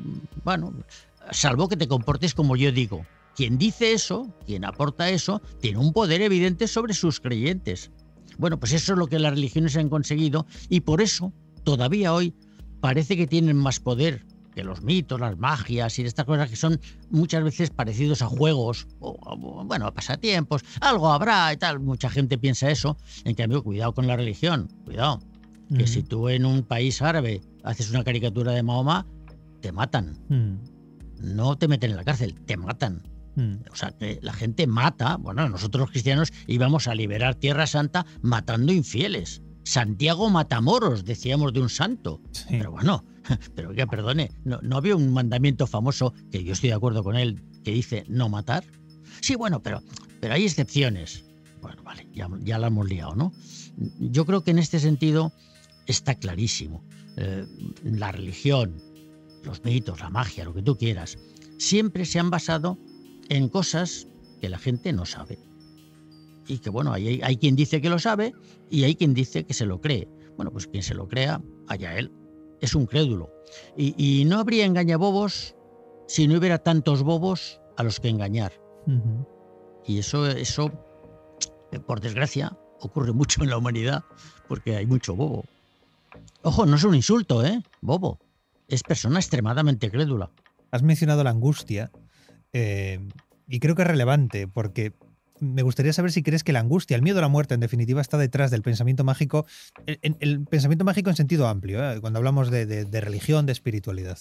bueno, 0.45 0.73
salvo 1.31 1.69
que 1.69 1.77
te 1.77 1.89
comportes 1.89 2.35
como 2.35 2.57
yo 2.57 2.73
digo. 2.73 3.07
Quien 3.35 3.57
dice 3.57 3.93
eso, 3.93 4.35
quien 4.47 4.65
aporta 4.65 5.11
eso, 5.11 5.41
tiene 5.61 5.79
un 5.79 5.93
poder 5.93 6.23
evidente 6.23 6.67
sobre 6.67 6.95
sus 6.95 7.21
creyentes. 7.21 7.93
Bueno, 8.37 8.59
pues 8.59 8.73
eso 8.73 8.93
es 8.93 8.99
lo 8.99 9.07
que 9.07 9.19
las 9.19 9.33
religiones 9.33 9.77
han 9.77 9.89
conseguido 9.89 10.47
y 10.69 10.81
por 10.81 11.01
eso, 11.01 11.33
todavía 11.65 12.13
hoy, 12.13 12.35
parece 12.81 13.17
que 13.17 13.27
tienen 13.27 13.57
más 13.57 13.81
poder 13.81 14.25
que 14.55 14.65
los 14.65 14.83
mitos, 14.83 15.21
las 15.21 15.39
magias 15.39 15.99
y 16.01 16.03
estas 16.03 16.25
cosas 16.25 16.51
que 16.51 16.57
son 16.57 16.81
muchas 17.11 17.45
veces 17.45 17.71
parecidos 17.71 18.23
a 18.23 18.27
juegos 18.27 18.89
o, 18.99 19.17
bueno, 19.65 19.87
a 19.87 19.95
pasatiempos. 19.95 20.65
Algo 20.81 21.13
habrá 21.13 21.53
y 21.53 21.57
tal. 21.57 21.79
Mucha 21.79 22.11
gente 22.11 22.39
piensa 22.39 22.69
eso. 22.69 22.97
En 23.25 23.37
cambio, 23.37 23.63
cuidado 23.63 23.95
con 23.95 24.09
la 24.09 24.17
religión. 24.17 24.69
Cuidado. 24.85 25.21
Que 25.77 25.87
si 25.87 26.03
tú 26.03 26.29
en 26.29 26.45
un 26.45 26.63
país 26.65 27.03
árabe 27.03 27.41
haces 27.63 27.91
una 27.91 28.03
caricatura 28.03 28.51
de 28.51 28.65
Mahoma, 28.65 29.07
te 29.61 29.71
matan. 29.71 30.17
Mm. 30.29 30.78
No 31.21 31.57
te 31.59 31.69
meten 31.69 31.91
en 31.91 31.97
la 31.97 32.05
cárcel, 32.05 32.35
te 32.47 32.57
matan. 32.57 33.03
Mm. 33.37 33.57
O 33.71 33.77
sea, 33.77 33.93
que 33.93 34.19
la 34.23 34.33
gente 34.33 34.67
mata. 34.67 35.17
Bueno, 35.17 35.49
nosotros 35.49 35.83
los 35.83 35.91
cristianos 35.91 36.33
íbamos 36.47 36.89
a 36.89 36.95
liberar 36.95 37.35
Tierra 37.35 37.67
Santa 37.67 38.07
matando 38.23 38.73
infieles. 38.73 39.43
Santiago 39.65 40.31
Matamoros, 40.31 41.05
decíamos 41.05 41.53
de 41.53 41.61
un 41.61 41.69
santo. 41.69 42.23
Pero 42.49 42.71
bueno, 42.71 43.05
pero 43.55 43.75
que 43.75 43.87
perdone, 43.87 44.31
¿no, 44.45 44.59
¿no 44.63 44.77
había 44.77 44.97
un 44.97 45.13
mandamiento 45.13 45.67
famoso, 45.67 46.15
que 46.31 46.43
yo 46.43 46.55
estoy 46.55 46.71
de 46.71 46.77
acuerdo 46.77 47.05
con 47.05 47.17
él, 47.17 47.43
que 47.65 47.73
dice 47.73 48.05
no 48.09 48.29
matar? 48.29 48.65
Sí, 49.21 49.35
bueno, 49.35 49.63
pero, 49.63 49.83
pero 50.21 50.35
hay 50.35 50.45
excepciones. 50.45 51.25
Bueno, 51.61 51.83
vale, 51.83 52.09
ya, 52.15 52.29
ya 52.41 52.59
la 52.59 52.69
hemos 52.69 52.89
liado, 52.89 53.15
¿no? 53.15 53.33
Yo 53.99 54.25
creo 54.25 54.43
que 54.43 54.53
en 54.53 54.59
este 54.59 54.81
sentido 54.81 55.33
está 55.87 56.15
clarísimo. 56.15 56.85
Eh, 57.17 57.47
la 57.83 58.13
religión, 58.13 58.81
los 59.45 59.65
mitos, 59.65 60.01
la 60.01 60.11
magia, 60.11 60.45
lo 60.45 60.55
que 60.55 60.63
tú 60.63 60.77
quieras, 60.77 61.19
siempre 61.59 62.05
se 62.05 62.19
han 62.19 62.31
basado 62.31 62.79
en 63.29 63.49
cosas 63.49 64.07
que 64.41 64.49
la 64.49 64.59
gente 64.59 64.93
no 64.93 65.05
sabe. 65.05 65.39
Y 66.47 66.59
que 66.59 66.71
bueno, 66.71 66.93
hay, 66.93 67.21
hay 67.23 67.37
quien 67.37 67.57
dice 67.57 67.81
que 67.81 67.91
lo 67.91 67.99
sabe 67.99 68.33
y 68.71 68.85
hay 68.85 68.95
quien 68.95 69.15
dice 69.15 69.45
que 69.45 69.55
se 69.55 69.67
lo 69.67 69.81
cree. 69.81 70.09
Bueno, 70.37 70.51
pues 70.51 70.67
quien 70.67 70.83
se 70.83 70.95
lo 70.95 71.09
crea, 71.09 71.43
allá 71.67 71.99
él. 71.99 72.11
Es 72.61 72.75
un 72.75 72.87
crédulo. 72.87 73.31
Y, 73.77 73.95
y 73.97 74.25
no 74.25 74.39
habría 74.39 74.65
engañabobos 74.65 75.55
si 76.07 76.27
no 76.27 76.39
hubiera 76.39 76.59
tantos 76.59 77.03
bobos 77.03 77.61
a 77.77 77.83
los 77.83 78.01
que 78.01 78.09
engañar. 78.09 78.53
Y 79.87 79.99
eso, 79.99 80.27
eso, 80.27 80.73
por 81.87 82.01
desgracia, 82.01 82.57
ocurre 82.81 83.13
mucho 83.13 83.43
en 83.43 83.51
la 83.51 83.59
humanidad 83.59 84.03
porque 84.49 84.77
hay 84.77 84.87
mucho 84.87 85.15
bobo. 85.15 85.45
Ojo, 86.43 86.67
no 86.67 86.77
es 86.77 86.85
un 86.85 86.95
insulto, 86.95 87.45
¿eh? 87.45 87.63
Bobo. 87.83 88.19
Es 88.69 88.83
persona 88.83 89.19
extremadamente 89.19 89.91
crédula. 89.91 90.31
Has 90.71 90.83
mencionado 90.83 91.25
la 91.25 91.31
angustia 91.31 91.91
eh, 92.53 93.01
y 93.47 93.61
creo 93.61 93.75
que 93.75 93.83
es 93.83 93.89
relevante 93.89 94.47
porque 94.47 94.93
me 95.41 95.63
gustaría 95.63 95.93
saber 95.93 96.13
si 96.13 96.23
crees 96.23 96.45
que 96.45 96.53
la 96.53 96.61
angustia, 96.61 96.97
el 96.97 97.03
miedo 97.03 97.19
a 97.19 97.23
la 97.23 97.29
muerte, 97.29 97.55
en 97.55 97.61
definitiva, 97.61 98.01
está 98.01 98.19
detrás 98.19 98.51
del 98.51 98.63
pensamiento 98.63 99.05
mágico, 99.05 99.47
el, 99.87 100.17
el 100.21 100.45
pensamiento 100.45 100.85
mágico 100.85 101.11
en 101.11 101.17
sentido 101.17 101.49
amplio, 101.49 101.93
¿eh? 101.93 102.01
cuando 102.01 102.19
hablamos 102.19 102.51
de, 102.51 102.67
de, 102.67 102.85
de, 102.85 103.01
religión, 103.01 103.47
de 103.47 103.53
espiritualidad. 103.53 104.19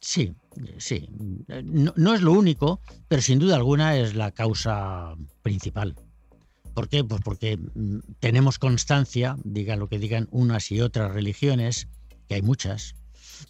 Sí, 0.00 0.34
sí. 0.78 1.08
No, 1.64 1.92
no, 1.96 2.14
es 2.14 2.22
lo 2.22 2.32
único, 2.32 2.80
pero 3.08 3.22
sin 3.22 3.38
duda 3.38 3.56
alguna 3.56 3.96
es 3.96 4.14
la 4.16 4.32
causa 4.32 5.14
principal. 5.42 5.94
¿Por 6.74 6.88
qué? 6.88 7.04
Pues 7.04 7.20
porque 7.22 7.56
mm, 7.56 7.98
tenemos 8.18 8.58
constancia, 8.58 9.36
digan 9.44 9.78
lo 9.78 9.88
que 9.88 9.98
digan 9.98 10.28
unas 10.30 10.72
y 10.72 10.80
otras 10.80 11.12
religiones, 11.12 11.88
que 12.26 12.34
hay 12.34 12.42
muchas, 12.42 12.94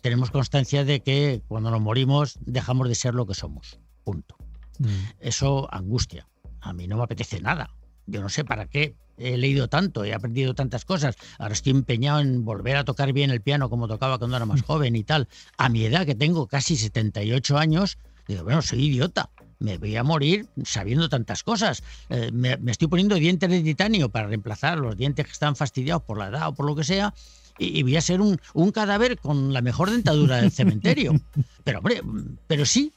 tenemos 0.01 0.31
constancia 0.31 0.85
de 0.85 1.01
que 1.01 1.42
cuando 1.49 1.71
nos 1.71 1.81
morimos 1.81 2.38
dejamos 2.40 2.88
de 2.88 2.95
ser 2.95 3.14
lo 3.14 3.27
que 3.27 3.35
somos. 3.35 3.79
Punto. 4.05 4.37
Mm. 4.79 4.87
Eso 5.21 5.73
angustia. 5.73 6.29
A 6.61 6.73
mí 6.73 6.87
no 6.87 6.97
me 6.97 7.05
apetece 7.05 7.40
nada. 7.40 7.71
Yo 8.07 8.21
no 8.21 8.29
sé 8.29 8.45
para 8.45 8.66
qué 8.66 8.97
he 9.16 9.37
leído 9.37 9.68
tanto, 9.68 10.05
he 10.05 10.14
aprendido 10.14 10.55
tantas 10.55 10.85
cosas. 10.85 11.16
Ahora 11.38 11.55
estoy 11.55 11.73
empeñado 11.73 12.21
en 12.21 12.45
volver 12.45 12.77
a 12.77 12.85
tocar 12.85 13.12
bien 13.12 13.31
el 13.31 13.40
piano 13.40 13.71
como 13.71 13.88
tocaba 13.88 14.18
cuando 14.18 14.37
era 14.37 14.47
más 14.47 14.62
joven 14.66 14.97
y 14.97 15.05
tal. 15.05 15.29
A 15.57 15.68
mi 15.68 15.85
edad, 15.85 16.07
que 16.07 16.14
tengo 16.14 16.47
casi 16.47 16.77
78 16.77 17.59
años, 17.59 17.99
digo, 18.27 18.45
bueno, 18.45 18.62
soy 18.62 18.87
idiota. 18.87 19.31
Me 19.59 19.79
voy 19.79 19.95
a 19.95 20.03
morir 20.03 20.49
sabiendo 20.64 21.09
tantas 21.09 21.45
cosas. 21.45 21.85
Eh, 22.09 22.31
me, 22.33 22.57
me, 22.57 22.73
estoy 22.73 22.88
poniendo 22.88 23.14
dientes 23.14 23.49
de 23.49 23.62
titanio 23.62 24.09
para 24.09 24.27
reemplazar 24.27 24.79
los 24.79 24.97
dientes 24.97 25.25
que 25.25 25.33
están 25.33 25.55
fastidiados 25.55 26.03
por 26.03 26.18
la 26.18 26.29
edad 26.29 26.49
o 26.49 26.55
por 26.55 26.66
lo 26.66 26.75
que 26.75 26.83
sea. 26.83 27.14
Y, 27.59 27.79
y 27.79 27.83
voy 27.83 27.97
a 27.97 28.01
ser 28.01 28.21
un, 28.21 28.41
un 28.55 28.73
cadáver 28.73 29.19
con 29.19 29.53
la 29.53 29.61
mejor 29.61 29.91
dentadura 29.91 30.37
del 30.37 30.51
cementerio. 30.51 31.21
Pero, 31.65 31.79
hombre, 31.79 32.03
pero 32.49 32.67
sí, 32.67 32.93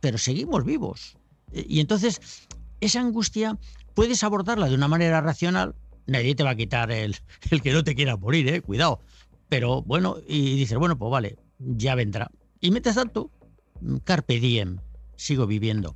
pero 0.00 0.18
seguimos 0.18 0.64
vivos. 0.64 1.16
Y 1.52 1.78
entonces, 1.78 2.20
esa 2.80 3.00
angustia 3.00 3.56
puedes 3.94 4.24
abordarla 4.24 4.68
de 4.68 4.74
una 4.74 4.88
manera 4.88 5.20
racional. 5.20 5.74
Nadie 6.06 6.34
te 6.34 6.42
va 6.42 6.50
a 6.50 6.56
quitar 6.56 6.90
el, 6.90 7.16
el 7.50 7.62
que 7.62 7.72
no 7.72 7.84
te 7.84 7.94
quiera 7.94 8.16
morir, 8.16 8.48
¿eh? 8.48 8.60
cuidado. 8.60 9.00
Pero 9.48 9.82
bueno, 9.82 10.16
y 10.26 10.56
dices, 10.56 10.78
bueno, 10.78 10.98
pues 10.98 11.10
vale, 11.10 11.36
ya 11.58 11.94
vendrá. 11.94 12.30
Y 12.60 12.70
metes 12.70 12.96
tanto, 12.96 13.30
carpe 14.04 14.40
diem, 14.40 14.78
sigo 15.16 15.46
viviendo. 15.46 15.94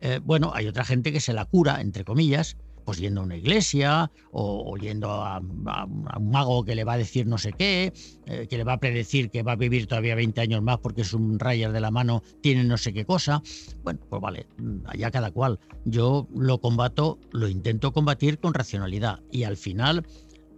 Eh, 0.00 0.20
bueno, 0.22 0.52
hay 0.54 0.68
otra 0.68 0.84
gente 0.84 1.10
que 1.10 1.20
se 1.20 1.32
la 1.32 1.44
cura, 1.44 1.80
entre 1.80 2.04
comillas, 2.04 2.56
pues 2.88 3.00
yendo 3.00 3.20
a 3.20 3.24
una 3.24 3.36
iglesia 3.36 4.10
o, 4.32 4.72
o 4.72 4.78
yendo 4.78 5.10
a, 5.10 5.36
a, 5.36 5.40
a, 5.82 6.18
un 6.18 6.30
mago 6.30 6.64
que 6.64 6.74
le 6.74 6.84
va 6.84 6.94
a 6.94 6.96
decir 6.96 7.26
no 7.26 7.36
sé 7.36 7.52
qué, 7.52 7.92
eh, 8.24 8.46
que 8.48 8.56
le 8.56 8.64
va 8.64 8.72
a 8.72 8.80
predecir 8.80 9.28
que 9.28 9.42
va 9.42 9.52
a 9.52 9.56
vivir 9.56 9.86
todavía 9.86 10.14
20 10.14 10.40
años 10.40 10.62
más 10.62 10.78
porque 10.78 11.02
es 11.02 11.12
un 11.12 11.38
rayer 11.38 11.70
de 11.70 11.80
la 11.80 11.90
mano, 11.90 12.22
tiene 12.40 12.64
no 12.64 12.78
sé 12.78 12.94
qué 12.94 13.04
cosa. 13.04 13.42
Bueno, 13.82 14.00
pues 14.08 14.22
vale, 14.22 14.46
allá 14.86 15.10
cada 15.10 15.30
cual. 15.30 15.60
Yo 15.84 16.28
lo 16.34 16.62
combato, 16.62 17.18
lo 17.30 17.50
intento 17.50 17.92
combatir 17.92 18.38
con 18.38 18.54
racionalidad 18.54 19.20
y 19.30 19.42
al 19.42 19.58
final 19.58 20.06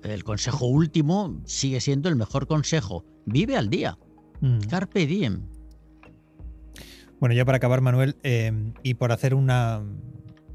el 0.05 0.23
consejo 0.23 0.67
último 0.67 1.37
sigue 1.47 1.81
siendo 1.81 2.09
el 2.09 2.15
mejor 2.15 2.47
consejo. 2.47 3.05
Vive 3.27 3.57
al 3.57 3.71
día. 3.71 3.99
Mm. 4.41 4.61
Carpe 4.71 5.05
diem. 5.05 5.43
Bueno, 7.19 7.35
ya 7.35 7.45
para 7.45 7.57
acabar, 7.57 7.81
Manuel, 7.81 8.15
eh, 8.23 8.53
y 8.85 8.95
por 8.95 9.11
hacer 9.11 9.35
una, 9.35 9.83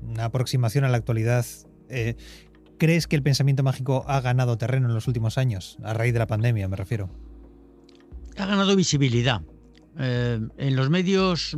una 0.08 0.26
aproximación 0.26 0.84
a 0.84 0.90
la 0.90 0.98
actualidad, 0.98 1.46
eh, 1.90 2.16
¿crees 2.78 3.08
que 3.08 3.16
el 3.16 3.24
pensamiento 3.24 3.64
mágico 3.64 4.06
ha 4.08 4.22
ganado 4.22 4.58
terreno 4.58 4.88
en 4.88 4.94
los 4.94 5.08
últimos 5.08 5.38
años? 5.38 5.78
A 5.84 5.94
raíz 5.94 6.14
de 6.14 6.20
la 6.20 6.28
pandemia, 6.28 6.68
me 6.68 6.76
refiero. 6.76 7.10
Ha 8.38 8.46
ganado 8.46 8.76
visibilidad. 8.76 9.42
Eh, 9.98 10.40
en 10.58 10.76
los 10.76 10.90
medios, 10.90 11.56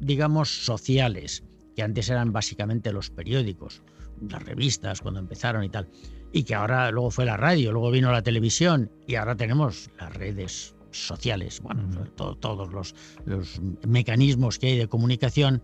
digamos, 0.00 0.64
sociales, 0.64 1.44
que 1.74 1.82
antes 1.82 2.08
eran 2.08 2.32
básicamente 2.32 2.92
los 2.92 3.10
periódicos, 3.10 3.82
las 4.28 4.42
revistas 4.42 5.00
cuando 5.00 5.20
empezaron 5.20 5.64
y 5.64 5.70
tal, 5.70 5.88
y 6.32 6.44
que 6.44 6.54
ahora 6.54 6.90
luego 6.90 7.10
fue 7.10 7.24
la 7.24 7.36
radio, 7.36 7.72
luego 7.72 7.90
vino 7.90 8.12
la 8.12 8.22
televisión 8.22 8.90
y 9.06 9.14
ahora 9.14 9.34
tenemos 9.36 9.90
las 9.98 10.14
redes 10.14 10.74
sociales, 10.90 11.60
bueno, 11.60 12.06
to 12.16 12.36
todos 12.36 12.72
los, 12.72 12.94
los 13.24 13.60
mecanismos 13.86 14.58
que 14.58 14.68
hay 14.68 14.78
de 14.78 14.88
comunicación 14.88 15.62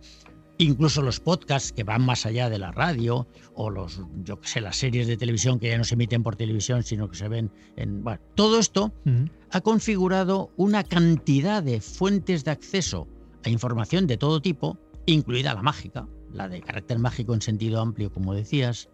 incluso 0.61 1.01
los 1.01 1.21
podcasts 1.21 1.73
que 1.73 1.85
van 1.85 2.05
más 2.05 2.27
allá 2.27 2.51
de 2.51 2.59
la 2.59 2.71
radio 2.71 3.27
o 3.55 3.71
los 3.71 4.03
yo 4.23 4.39
que 4.39 4.47
sé 4.47 4.61
las 4.61 4.77
series 4.77 5.07
de 5.07 5.17
televisión 5.17 5.59
que 5.59 5.71
ya 5.71 5.79
no 5.79 5.85
se 5.85 5.95
emiten 5.95 6.23
por 6.23 6.37
televisión 6.37 6.83
sino 6.83 7.09
que 7.09 7.17
se 7.17 7.29
ven 7.29 7.51
en 7.77 8.05
bueno, 8.05 8.21
todo 8.35 8.59
esto 8.59 8.93
uh 9.07 9.09
-huh. 9.09 9.31
ha 9.53 9.61
configurado 9.63 10.51
una 10.59 10.85
cantidad 10.85 11.63
de 11.63 11.81
fuentes 11.81 12.45
de 12.45 12.51
acceso 12.51 13.09
a 13.43 13.49
información 13.49 14.07
de 14.07 14.19
todo 14.19 14.43
tipo 14.43 14.79
incluida 15.07 15.55
la 15.55 15.63
mágica 15.63 16.07
la 16.31 16.47
de 16.47 16.61
carácter 16.61 16.99
mágico 16.99 17.33
en 17.33 17.41
sentido 17.41 17.81
amplio 17.81 18.13
como 18.13 18.35
decías 18.35 18.91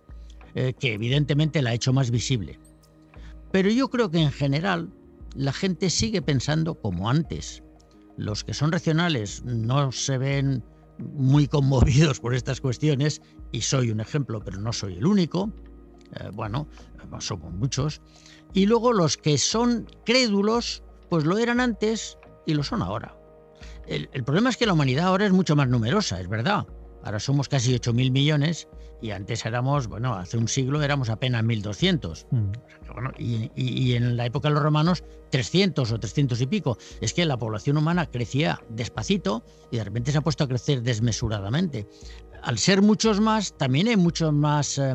eh, 0.54 0.72
que 0.78 0.94
evidentemente 0.94 1.62
la 1.62 1.70
ha 1.70 1.74
hecho 1.74 1.92
más 1.92 2.12
visible 2.12 2.60
pero 3.50 3.70
yo 3.70 3.88
creo 3.88 4.08
que 4.12 4.22
en 4.22 4.30
general 4.30 4.92
la 5.34 5.52
gente 5.52 5.90
sigue 5.90 6.22
pensando 6.22 6.76
como 6.76 7.10
antes 7.10 7.64
los 8.16 8.44
que 8.44 8.54
son 8.54 8.70
racionales 8.70 9.42
no 9.44 9.90
se 9.90 10.16
ven 10.16 10.62
muy 10.98 11.46
conmovidos 11.48 12.20
por 12.20 12.34
estas 12.34 12.60
cuestiones, 12.60 13.22
y 13.52 13.62
soy 13.62 13.90
un 13.90 14.00
ejemplo, 14.00 14.42
pero 14.44 14.58
no 14.58 14.72
soy 14.72 14.94
el 14.94 15.06
único, 15.06 15.50
eh, 16.14 16.30
bueno, 16.32 16.66
somos 17.20 17.52
muchos, 17.52 18.00
y 18.52 18.66
luego 18.66 18.92
los 18.92 19.16
que 19.16 19.38
son 19.38 19.86
crédulos, 20.04 20.82
pues 21.08 21.24
lo 21.24 21.38
eran 21.38 21.60
antes 21.60 22.18
y 22.46 22.54
lo 22.54 22.62
son 22.62 22.82
ahora. 22.82 23.16
El, 23.86 24.08
problema 24.24 24.50
es 24.50 24.56
que 24.56 24.66
la 24.66 24.72
humanidad 24.72 25.06
ahora 25.06 25.26
es 25.26 25.32
mucho 25.32 25.54
más 25.54 25.68
numerosa, 25.68 26.20
es 26.20 26.28
verdad. 26.28 26.66
Ahora 27.04 27.20
somos 27.20 27.48
casi 27.48 27.72
8.000 27.72 28.10
millones 28.10 28.68
y 29.00 29.10
antes 29.10 29.44
éramos, 29.44 29.88
bueno, 29.88 30.14
hace 30.14 30.38
un 30.38 30.48
siglo 30.48 30.82
éramos 30.82 31.10
apenas 31.10 31.44
1.200. 31.44 32.26
Mm. 32.30 32.52
Bueno, 32.92 33.12
y, 33.18 33.50
y, 33.54 33.82
y, 33.82 33.94
en 33.94 34.16
la 34.16 34.26
época 34.26 34.48
de 34.48 34.54
los 34.54 34.62
romanos 34.62 35.04
300 35.30 35.92
o 35.92 35.98
300 35.98 36.40
y 36.40 36.46
pico. 36.46 36.78
Es 37.00 37.12
que 37.12 37.24
la 37.24 37.36
población 37.36 37.76
humana 37.76 38.06
crecía 38.06 38.62
despacito 38.68 39.44
y 39.70 39.76
de 39.76 39.84
repente 39.84 40.12
se 40.12 40.18
ha 40.18 40.22
puesto 40.22 40.44
a 40.44 40.48
crecer 40.48 40.82
desmesuradamente. 40.82 41.86
Al 42.42 42.58
ser 42.58 42.82
muchos 42.82 43.20
más, 43.20 43.56
también 43.56 43.88
hay 43.88 43.96
muchos 43.96 44.32
más 44.32 44.78
eh, 44.78 44.94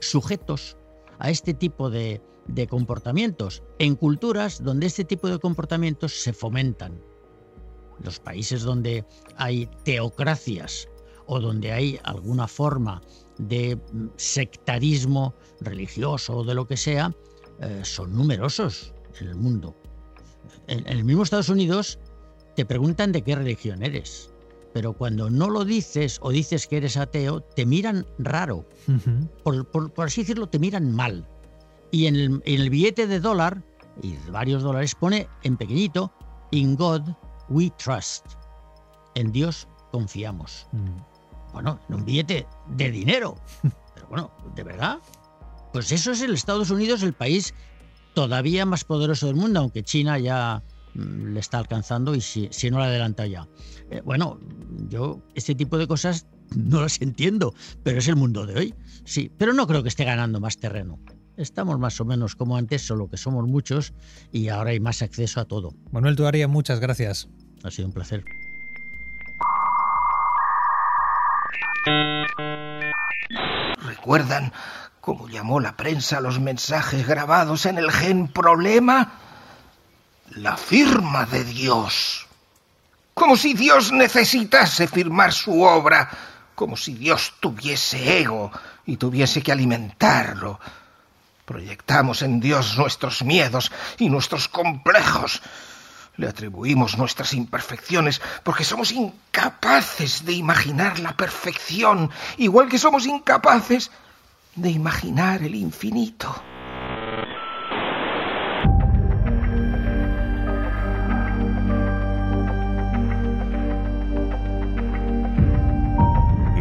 sujetos 0.00 0.76
a 1.18 1.30
este 1.30 1.54
tipo 1.54 1.90
de, 1.90 2.20
de 2.46 2.66
comportamientos 2.66 3.62
en 3.78 3.96
culturas 3.96 4.62
donde 4.62 4.86
este 4.86 5.04
tipo 5.04 5.28
de 5.28 5.38
comportamientos 5.38 6.12
se 6.12 6.32
fomentan. 6.32 7.00
Los 8.04 8.20
países 8.20 8.62
donde 8.62 9.06
hay 9.36 9.70
teocracias 9.84 10.88
o 11.26 11.40
donde 11.40 11.72
hay 11.72 11.98
alguna 12.04 12.46
forma 12.48 13.00
de 13.38 13.78
sectarismo 14.16 15.34
religioso 15.60 16.38
o 16.38 16.44
de 16.44 16.54
lo 16.54 16.66
que 16.66 16.76
sea, 16.76 17.14
eh, 17.60 17.80
son 17.84 18.14
numerosos 18.14 18.94
en 19.20 19.28
el 19.28 19.34
mundo. 19.34 19.74
En, 20.68 20.80
en, 20.80 20.98
el 20.98 21.04
mismo 21.04 21.22
Estados 21.22 21.48
Unidos 21.48 21.98
te 22.54 22.64
preguntan 22.64 23.12
de 23.12 23.22
qué 23.22 23.34
religión 23.34 23.82
eres, 23.82 24.30
pero 24.72 24.92
cuando 24.92 25.30
no 25.30 25.50
lo 25.50 25.64
dices 25.64 26.18
o 26.22 26.30
dices 26.30 26.66
que 26.66 26.78
eres 26.78 26.96
ateo, 26.96 27.40
te 27.40 27.66
miran 27.66 28.06
raro. 28.18 28.66
Uh 28.88 28.92
-huh. 28.92 29.28
por, 29.42 29.70
por, 29.70 29.92
por, 29.92 30.06
así 30.06 30.22
decirlo, 30.22 30.48
te 30.48 30.58
miran 30.58 30.94
mal. 30.94 31.26
Y 31.90 32.06
en 32.06 32.16
el, 32.16 32.42
en 32.44 32.60
el 32.60 32.70
billete 32.70 33.06
de 33.06 33.20
dólar, 33.20 33.62
y 34.02 34.12
de 34.16 34.30
varios 34.30 34.62
dólares, 34.62 34.94
pone 34.94 35.28
en 35.42 35.56
pequeñito, 35.56 36.12
In 36.50 36.76
God 36.76 37.02
we 37.48 37.72
trust. 37.82 38.26
En 39.14 39.32
Dios 39.32 39.66
confiamos. 39.90 40.66
Uh 40.72 40.76
-huh 40.76 41.15
bueno, 41.56 41.80
en 41.88 41.94
un 41.94 42.04
billete 42.04 42.46
de 42.68 42.90
dinero. 42.90 43.34
Pero 43.94 44.06
bueno, 44.08 44.30
¿de 44.54 44.62
verdad? 44.62 44.98
Pues 45.72 45.90
eso 45.90 46.12
es 46.12 46.20
el 46.20 46.34
Estados 46.34 46.70
Unidos, 46.70 47.02
el 47.02 47.14
país 47.14 47.54
todavía 48.12 48.66
más 48.66 48.84
poderoso 48.84 49.26
del 49.26 49.36
mundo, 49.36 49.60
aunque 49.60 49.82
China 49.82 50.18
ya 50.18 50.62
mm, 50.92 51.32
le 51.32 51.40
está 51.40 51.56
alcanzando 51.56 52.14
y 52.14 52.20
si, 52.20 52.50
no 52.70 52.78
la 52.78 52.84
adelanta 52.84 53.26
ya. 53.26 53.48
Eh, 53.90 54.02
bueno, 54.04 54.38
yo 54.90 55.22
este 55.34 55.54
tipo 55.54 55.78
de 55.78 55.86
cosas 55.86 56.26
no 56.54 56.82
las 56.82 57.00
entiendo, 57.00 57.54
pero 57.82 58.00
es 58.00 58.08
el 58.08 58.16
mundo 58.16 58.44
de 58.44 58.54
hoy. 58.54 58.74
Sí, 59.06 59.32
pero 59.38 59.54
no 59.54 59.66
creo 59.66 59.82
que 59.82 59.88
esté 59.88 60.04
ganando 60.04 60.40
más 60.40 60.58
terreno. 60.58 61.00
Estamos 61.38 61.78
más 61.78 61.98
o 62.02 62.04
menos 62.04 62.36
como 62.36 62.58
antes, 62.58 62.82
solo 62.82 63.08
que 63.08 63.16
somos 63.16 63.46
muchos 63.48 63.94
y 64.30 64.48
ahora 64.48 64.72
hay 64.72 64.80
más 64.80 65.00
acceso 65.00 65.40
a 65.40 65.46
todo. 65.46 65.72
Manuel 65.90 66.16
Tuaria, 66.16 66.48
muchas 66.48 66.80
gracias. 66.80 67.30
Ha 67.64 67.70
sido 67.70 67.88
un 67.88 67.94
placer. 67.94 68.24
¿Recuerdan 73.82 74.52
cómo 75.00 75.28
llamó 75.28 75.60
la 75.60 75.76
prensa 75.76 76.20
los 76.20 76.40
mensajes 76.40 77.06
grabados 77.06 77.66
en 77.66 77.78
el 77.78 77.90
gen 77.92 78.28
problema? 78.28 79.12
La 80.30 80.56
firma 80.56 81.26
de 81.26 81.44
Dios. 81.44 82.26
Como 83.14 83.36
si 83.36 83.54
Dios 83.54 83.92
necesitase 83.92 84.88
firmar 84.88 85.32
su 85.32 85.62
obra, 85.62 86.10
como 86.54 86.76
si 86.76 86.94
Dios 86.94 87.34
tuviese 87.40 88.20
ego 88.20 88.50
y 88.84 88.96
tuviese 88.96 89.42
que 89.42 89.52
alimentarlo. 89.52 90.58
Proyectamos 91.44 92.22
en 92.22 92.40
Dios 92.40 92.76
nuestros 92.76 93.22
miedos 93.22 93.70
y 93.98 94.10
nuestros 94.10 94.48
complejos. 94.48 95.40
Le 96.16 96.28
atribuimos 96.28 96.96
nuestras 96.96 97.34
imperfecciones 97.34 98.22
porque 98.42 98.64
somos 98.64 98.92
incapaces 98.92 100.24
de 100.24 100.32
imaginar 100.32 100.98
la 100.98 101.16
perfección, 101.16 102.10
igual 102.38 102.68
que 102.68 102.78
somos 102.78 103.06
incapaces 103.06 103.90
de 104.54 104.70
imaginar 104.70 105.42
el 105.42 105.54
infinito. 105.54 106.34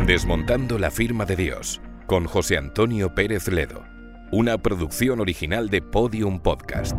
Desmontando 0.06 0.78
la 0.78 0.92
firma 0.92 1.26
de 1.26 1.36
Dios, 1.36 1.82
con 2.06 2.26
José 2.26 2.58
Antonio 2.58 3.16
Pérez 3.16 3.48
Ledo, 3.48 3.84
una 4.32 4.60
producción 4.60 5.20
original 5.20 5.70
de 5.70 5.82
Podium 5.82 6.40
Podcast. 6.40 6.96